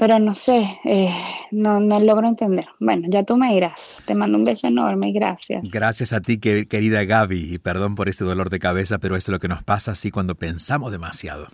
pero 0.00 0.18
no 0.18 0.34
sé, 0.34 0.66
eh, 0.86 1.10
no, 1.50 1.78
no, 1.78 2.00
logro 2.00 2.26
entender. 2.26 2.66
Bueno, 2.80 3.06
ya 3.10 3.22
tú 3.22 3.36
me 3.36 3.52
dirás. 3.52 4.02
Te 4.06 4.14
mando 4.14 4.38
un 4.38 4.44
beso 4.44 4.66
enorme 4.66 5.10
y 5.10 5.12
gracias. 5.12 5.70
Gracias 5.70 6.14
a 6.14 6.22
ti, 6.22 6.38
querida 6.38 7.04
Gaby, 7.04 7.52
y 7.52 7.58
perdón 7.58 7.96
por 7.96 8.08
este 8.08 8.24
dolor 8.24 8.48
de 8.48 8.60
cabeza, 8.60 8.98
pero 8.98 9.14
es 9.14 9.28
lo 9.28 9.38
que 9.38 9.48
nos 9.48 9.62
pasa 9.62 9.92
así 9.92 10.10
cuando 10.10 10.36
pensamos 10.36 10.90
demasiado. 10.90 11.48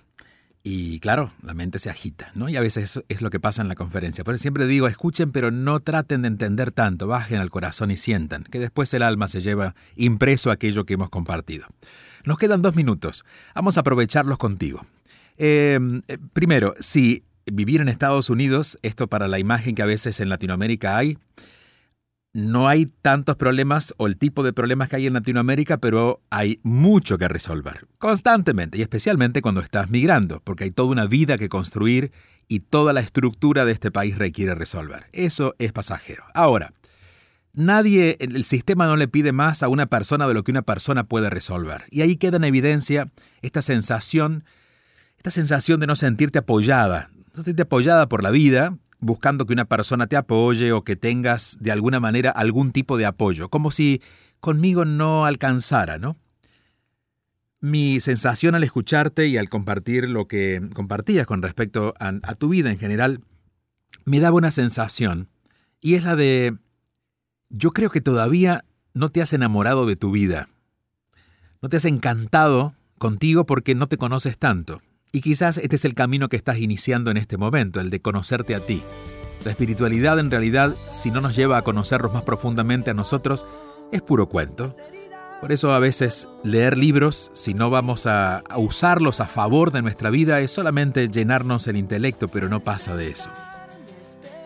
Y 0.69 0.99
claro, 0.99 1.31
la 1.45 1.55
mente 1.55 1.79
se 1.79 1.91
agita, 1.91 2.33
¿no? 2.35 2.49
Y 2.49 2.57
a 2.57 2.61
veces 2.61 2.83
eso 2.83 3.05
es 3.09 3.23
lo 3.23 3.31
que 3.31 3.39
pasa 3.39 3.63
en 3.63 3.69
la 3.69 3.77
conferencia. 3.77 4.25
Por 4.25 4.35
eso 4.35 4.43
siempre 4.43 4.67
digo, 4.67 4.89
escuchen, 4.89 5.31
pero 5.31 5.53
no 5.53 5.79
traten 5.79 6.23
de 6.23 6.29
entender 6.29 6.73
tanto, 6.73 7.07
bajen 7.07 7.39
al 7.39 7.53
corazón 7.53 7.93
y 7.93 7.97
sientan, 7.97 8.43
que 8.51 8.59
después 8.59 8.93
el 8.93 9.05
alma 9.05 9.29
se 9.29 9.43
lleva 9.43 9.77
impreso 9.95 10.51
aquello 10.51 10.85
que 10.85 10.95
hemos 10.95 11.09
compartido. 11.09 11.69
Nos 12.25 12.37
quedan 12.37 12.63
dos 12.63 12.75
minutos, 12.75 13.23
vamos 13.55 13.77
a 13.77 13.83
aprovecharlos 13.83 14.39
contigo. 14.39 14.85
Eh, 15.39 15.79
eh, 16.09 16.19
primero, 16.33 16.75
si 16.81 17.23
vivir 17.47 17.81
en 17.81 17.89
Estados 17.89 18.29
Unidos, 18.29 18.77
esto 18.83 19.07
para 19.07 19.29
la 19.29 19.39
imagen 19.39 19.77
que 19.77 19.83
a 19.83 19.87
veces 19.87 20.19
en 20.19 20.29
Latinoamérica 20.29 20.97
hay, 20.97 21.17
no 22.37 22.69
hay 22.69 22.85
tantos 22.85 23.37
problemas 23.37 23.95
o 23.97 24.07
el 24.07 24.19
tipo 24.19 24.43
de 24.43 24.53
problemas 24.53 24.91
que 24.91 24.97
hay 24.97 25.07
en 25.07 25.15
Latinoamérica, 25.15 25.79
pero 25.79 26.21
hay 26.29 26.59
mucho 26.63 27.17
que 27.17 27.29
resolver, 27.29 27.87
constantemente, 27.97 28.77
y 28.77 28.83
especialmente 28.83 29.41
cuando 29.41 29.63
estás 29.63 29.89
migrando, 29.89 30.43
porque 30.45 30.65
hay 30.65 30.71
toda 30.71 30.91
una 30.91 31.07
vida 31.07 31.39
que 31.39 31.49
construir 31.49 32.13
y 32.47 32.61
toda 32.61 32.93
la 32.93 33.01
estructura 33.01 33.65
de 33.65 33.73
este 33.73 33.91
país 33.91 34.19
requiere 34.19 34.55
resolver. 34.55 35.07
Eso 35.15 35.55
es 35.59 35.73
pasajero. 35.73 36.25
Ahora, 36.35 36.75
nadie, 37.55 38.19
el 38.21 38.45
sistema 38.45 38.85
no 38.85 38.97
le 38.97 39.09
pide 39.09 39.33
más 39.33 39.63
a 39.63 39.69
una 39.69 39.87
persona 39.87 40.29
de 40.29 40.35
lo 40.35 40.45
que 40.45 40.51
una 40.51 40.61
persona 40.61 41.05
puede 41.05 41.31
resolver. 41.31 41.85
Y 41.91 42.03
ahí 42.03 42.17
queda 42.17 42.37
en 42.37 42.45
evidencia 42.45 43.11
esta 43.41 43.63
sensación, 43.63 44.45
esta 45.17 45.31
sensación 45.31 45.81
de 45.81 45.87
no 45.87 45.97
sentirte 45.97 46.41
apoyada, 46.41 47.11
sentirte 47.35 47.63
apoyada 47.63 48.11
por 48.11 48.23
la 48.23 48.31
vida, 48.31 48.77
buscando 49.01 49.47
que 49.47 49.53
una 49.53 49.65
persona 49.65 50.07
te 50.07 50.17
apoye 50.17 50.73
o 50.73 50.85
que 50.85 50.97
tengas 50.97 51.57
de 51.61 51.73
alguna 51.73 52.01
manera 52.01 52.31
algún 52.31 52.73
tipo 52.73 52.97
de 52.97 53.07
apoyo, 53.07 53.49
como 53.49 53.71
si 53.71 54.03
conmigo 54.41 54.85
no 54.85 55.27
alcanzara, 55.27 55.99
¿no? 55.99 56.17
Mi 57.61 58.01
sensación 58.01 58.55
al 58.55 58.65
escucharte 58.65 59.27
y 59.27 59.39
al 59.39 59.49
compartir 59.49 60.09
lo 60.09 60.29
que 60.29 60.61
compartías 60.75 61.27
con 61.27 61.43
respecto 61.43 61.95
a, 61.99 62.13
a 62.23 62.35
tu 62.35 62.49
vida 62.49 62.71
en 62.71 62.79
general, 62.79 63.21
me 64.05 64.21
daba 64.21 64.37
una 64.37 64.51
sensación, 64.51 65.29
y 65.81 65.95
es 65.95 66.05
la 66.05 66.17
de, 66.17 66.57
yo 67.49 67.71
creo 67.71 67.91
que 67.91 68.01
todavía 68.01 68.65
no 68.95 69.09
te 69.09 69.21
has 69.21 69.33
enamorado 69.33 69.87
de 69.87 69.97
tu 69.97 70.11
vida, 70.11 70.49
no 71.61 71.69
te 71.69 71.79
has 71.79 71.85
encantado 71.85 72.75
contigo 72.99 73.47
porque 73.47 73.75
no 73.75 73.87
te 73.89 73.99
conoces 73.99 74.39
tanto. 74.39 74.81
Y 75.17 75.23
quizás 75.23 75.57
este 75.57 75.77
es 75.77 75.87
el 75.87 75.95
camino 75.95 76.29
que 76.29 76.37
estás 76.37 76.59
iniciando 76.59 77.11
en 77.11 77.17
este 77.17 77.39
momento, 77.39 77.81
el 77.81 77.89
de 77.89 78.03
conocerte 78.03 78.55
a 78.55 78.61
ti. 78.61 78.83
La 79.47 79.51
espiritualidad 79.51 80.19
en 80.19 80.31
realidad, 80.31 80.75
si 80.91 81.11
no 81.11 81.23
nos 81.23 81.35
lleva 81.35 81.57
a 81.57 81.63
conocernos 81.63 82.13
más 82.13 82.23
profundamente 82.23 82.91
a 82.91 82.95
nosotros, 82.95 83.47
es 83.93 84.03
puro 84.03 84.29
cuento. 84.29 84.77
Por 85.41 85.53
eso 85.53 85.73
a 85.73 85.79
veces 85.79 86.29
leer 86.45 86.77
libros, 86.77 87.31
si 87.33 87.55
no 87.55 87.71
vamos 87.71 88.07
a, 88.07 88.45
usarlos 88.57 89.21
a 89.23 89.25
favor 89.25 89.73
de 89.73 89.81
nuestra 89.81 90.11
vida, 90.11 90.41
es 90.41 90.51
solamente 90.51 91.09
llenarnos 91.09 91.67
el 91.67 91.79
intelecto, 91.79 92.29
pero 92.29 92.51
no 92.51 92.61
pasa 92.61 92.95
de 92.95 93.09
eso. 93.09 93.31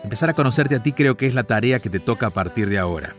Empezar 0.05 0.29
a 0.29 0.33
conocerte 0.35 0.75
a 0.75 0.81
ti 0.81 0.93
creo 0.93 1.17
que 1.17 1.27
es 1.27 1.35
la 1.35 1.43
tarea 1.43 1.81
que 1.81 1.89
te 1.89 1.99
toca 1.99 2.27
a 2.27 2.31
partir 2.31 2.69
de 2.69 2.79
ahora. 2.79 3.13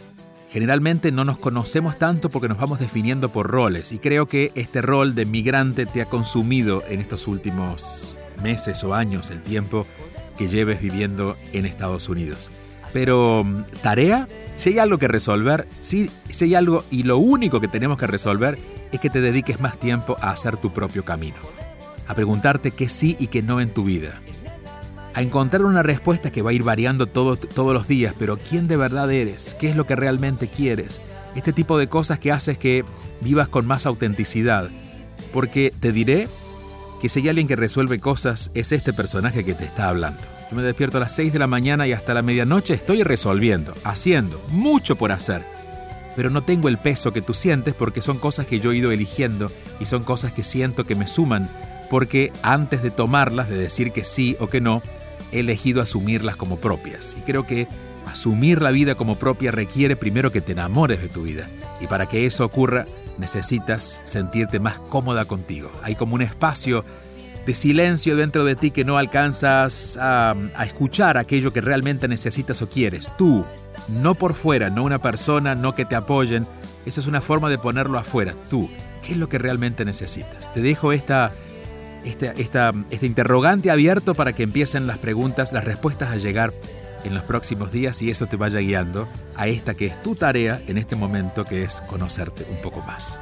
Generalmente 0.53 1.13
no 1.13 1.25
nos 1.25 1.39
conocemos 1.39 1.97
tanto 1.97 2.29
porque 2.29 2.47
nos 2.47 2.59
vamos 2.59 2.79
definiendo 2.79 3.31
por 3.31 3.51
roles 3.51 3.91
y 3.91 3.99
creo 3.99 4.27
que 4.27 4.53
este 4.55 4.83
rol 4.83 5.15
de 5.15 5.25
migrante 5.25 5.87
te 5.87 6.03
ha 6.03 6.05
consumido 6.05 6.85
en 6.91 7.01
estos 7.01 7.27
últimos 7.27 8.17
meses 8.43 8.85
o 8.85 8.93
años 8.93 9.31
el 9.31 9.41
tiempo 9.41 9.87
que 10.37 10.49
lleves 10.49 10.83
viviendo 10.83 11.39
en 11.55 11.65
Estados 11.65 12.11
Unidos. 12.11 12.51
Pero 12.93 13.45
mm, 13.45 13.63
tarea, 13.83 14.29
si 14.57 14.71
hay 14.71 14.79
algo 14.79 14.99
que 14.99 15.09
resolver, 15.09 15.67
si, 15.81 16.11
si 16.29 16.45
hay 16.45 16.55
algo 16.55 16.85
y 16.91 17.05
lo 17.05 17.17
único 17.17 17.59
que 17.59 17.69
tenemos 17.69 17.97
que 17.97 18.07
resolver 18.07 18.59
es 18.93 19.01
que 19.01 19.09
te 19.09 19.23
dediques 19.23 19.59
más 19.59 19.81
tiempo 19.81 20.19
a 20.21 20.33
hacer 20.33 20.59
tu 20.59 20.71
propio 20.71 21.03
camino, 21.03 21.39
a 22.07 22.15
preguntarte 22.15 22.73
qué 22.73 22.91
sí 22.91 23.17
y 23.19 23.29
qué 23.29 23.41
no 23.41 23.63
en 23.63 23.73
tu 23.73 23.85
vida, 23.85 24.21
a 25.15 25.23
encontrar 25.23 25.65
una 25.65 25.83
respuesta 25.83 26.31
que 26.31 26.43
va 26.43 26.51
a 26.51 26.55
ir 26.55 26.63
variando 26.63 27.07
todos 27.07 27.39
los 27.57 27.89
días, 27.89 28.15
pero 28.19 28.39
quién 28.39 28.69
de 28.69 28.77
verdad 28.77 29.11
eres, 29.11 29.55
qué 29.55 29.69
es 29.69 29.77
lo 29.77 29.87
que 29.87 29.97
realmente 29.97 30.49
quieres, 30.49 31.01
este 31.35 31.53
tipo 31.53 31.79
de 31.79 31.89
cosas 31.89 32.19
que 32.19 32.33
haces 32.33 32.59
que 32.59 32.85
vivas 33.21 33.49
con 33.49 33.67
más 33.67 33.87
autenticidad, 33.87 34.69
porque 35.33 35.73
te 35.81 35.93
diré 35.93 36.29
que 37.01 37.09
si 37.09 37.21
hay 37.21 37.29
alguien 37.29 37.49
que 37.49 37.57
resuelve 37.57 37.99
cosas 37.99 38.51
es 38.55 38.73
este 38.73 38.93
personaje 38.93 39.45
que 39.45 39.55
te 39.55 39.65
está 39.65 39.89
hablando. 39.89 40.21
Yo 40.51 40.57
me 40.57 40.63
despierto 40.63 40.99
a 40.99 41.01
las 41.01 41.15
6 41.17 41.33
de 41.33 41.39
la 41.39 41.47
mañana 41.47 41.87
y 41.87 41.93
hasta 41.93 42.15
la 42.15 42.23
medianoche 42.23 42.75
estoy 42.75 43.03
resolviendo, 43.03 43.75
haciendo, 43.85 44.41
mucho 44.51 44.97
por 44.97 45.11
hacer. 45.11 45.43
Pero 46.15 46.29
no 46.29 46.43
tengo 46.43 46.69
el 46.69 46.77
peso 46.77 47.13
que 47.13 47.23
tú 47.23 47.33
sientes 47.33 47.75
porque 47.75 48.03
son 48.03 48.19
cosas 48.19 48.47
que 48.47 48.61
yo 48.61 48.71
he 48.71 48.77
ido 48.77 48.93
eligiendo 48.93 49.51
y 49.81 49.87
son 49.87 50.05
cosas 50.05 50.33
que 50.33 50.43
siento 50.43 50.85
que 50.85 50.95
me 50.95 51.09
suman 51.09 51.49
porque 51.93 52.33
antes 52.43 52.83
de 52.83 52.91
tomarlas, 52.91 53.51
de 53.51 53.57
decir 53.59 53.93
que 53.93 54.03
sí 54.03 54.35
o 54.41 54.49
que 54.49 54.63
no, 54.63 54.81
he 55.33 55.41
elegido 55.41 55.83
asumirlas 55.83 56.37
como 56.37 56.59
propias. 56.59 57.17
Y 57.19 57.23
creo 57.23 57.45
que 57.45 57.67
asumir 58.07 58.63
la 58.63 58.71
vida 58.71 58.95
como 58.95 59.17
propia 59.17 59.51
requiere 59.51 59.97
primero 59.97 60.31
que 60.31 60.41
te 60.41 60.53
enamores 60.53 61.01
de 61.01 61.09
tu 61.09 61.23
vida. 61.23 61.49
Y 61.81 61.87
para 61.87 62.07
que 62.07 62.27
eso 62.27 62.45
ocurra, 62.45 62.87
necesitas 63.19 64.01
sentirte 64.05 64.61
más 64.61 64.79
cómoda 64.79 65.25
contigo. 65.25 65.71
Hay 65.83 65.97
como 65.97 66.15
un 66.15 66.23
espacio 66.23 66.85
de 67.47 67.55
silencio 67.55 68.17
dentro 68.17 68.45
de 68.45 68.55
ti 68.55 68.71
que 68.71 68.85
no 68.85 68.99
alcanzas 68.99 69.99
a, 70.01 70.35
escuchar 70.65 71.19
aquello 71.19 71.53
que 71.53 71.61
realmente 71.61 72.07
necesitas 72.09 72.63
o 72.63 72.69
quieres. 72.69 73.11
Tú, 73.19 73.45
no 73.89 74.15
por 74.15 74.35
fuera, 74.35 74.71
no 74.71 74.85
una 74.85 75.01
persona, 75.01 75.55
no 75.55 75.75
que 75.75 75.85
te 75.85 75.97
apoyen. 75.97 76.47
Esa 76.87 77.01
es 77.01 77.07
una 77.07 77.21
forma 77.21 77.51
de 77.51 77.59
ponerlo 77.59 77.99
afuera. 77.99 78.35
Tú, 78.49 78.71
¿qué 79.03 79.13
es 79.13 79.19
lo 79.19 79.29
que 79.29 79.39
realmente 79.39 79.85
necesitas? 79.85 80.53
Te 80.55 80.61
dejo 80.61 80.93
esta, 80.93 81.33
esta, 82.05 82.33
esta, 82.33 82.73
este 82.91 83.07
interrogante 83.07 83.71
abierto 83.71 84.15
para 84.15 84.33
que 84.33 84.43
empiecen 84.43 84.87
las 84.87 84.99
preguntas, 84.99 85.53
las 85.53 85.65
respuestas 85.65 86.11
a 86.11 86.17
llegar 86.17 86.53
en 87.05 87.15
los 87.15 87.23
próximos 87.25 87.73
días 87.73 88.01
y 88.03 88.11
eso 88.11 88.27
te 88.27 88.37
vaya 88.37 88.61
guiando 88.61 89.09
a 89.37 89.49
esta 89.49 89.75
que 89.75 89.87
es 89.87 90.01
tu 90.03 90.15
tarea 90.15 90.63
en 90.67 90.79
este 90.79 90.97
momento, 90.97 91.45
que 91.45 91.63
es 91.63 91.81
conocerte 91.83 92.47
un 92.51 92.57
poco 92.63 92.81
más. 92.83 93.21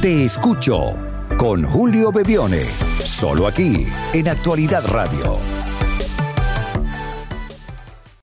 Te 0.03 0.25
escucho 0.25 1.14
con 1.45 1.63
Julio 1.63 2.11
Bebione, 2.11 2.65
solo 3.05 3.47
aquí 3.47 3.87
en 4.15 4.29
Actualidad 4.29 4.83
Radio 4.87 5.64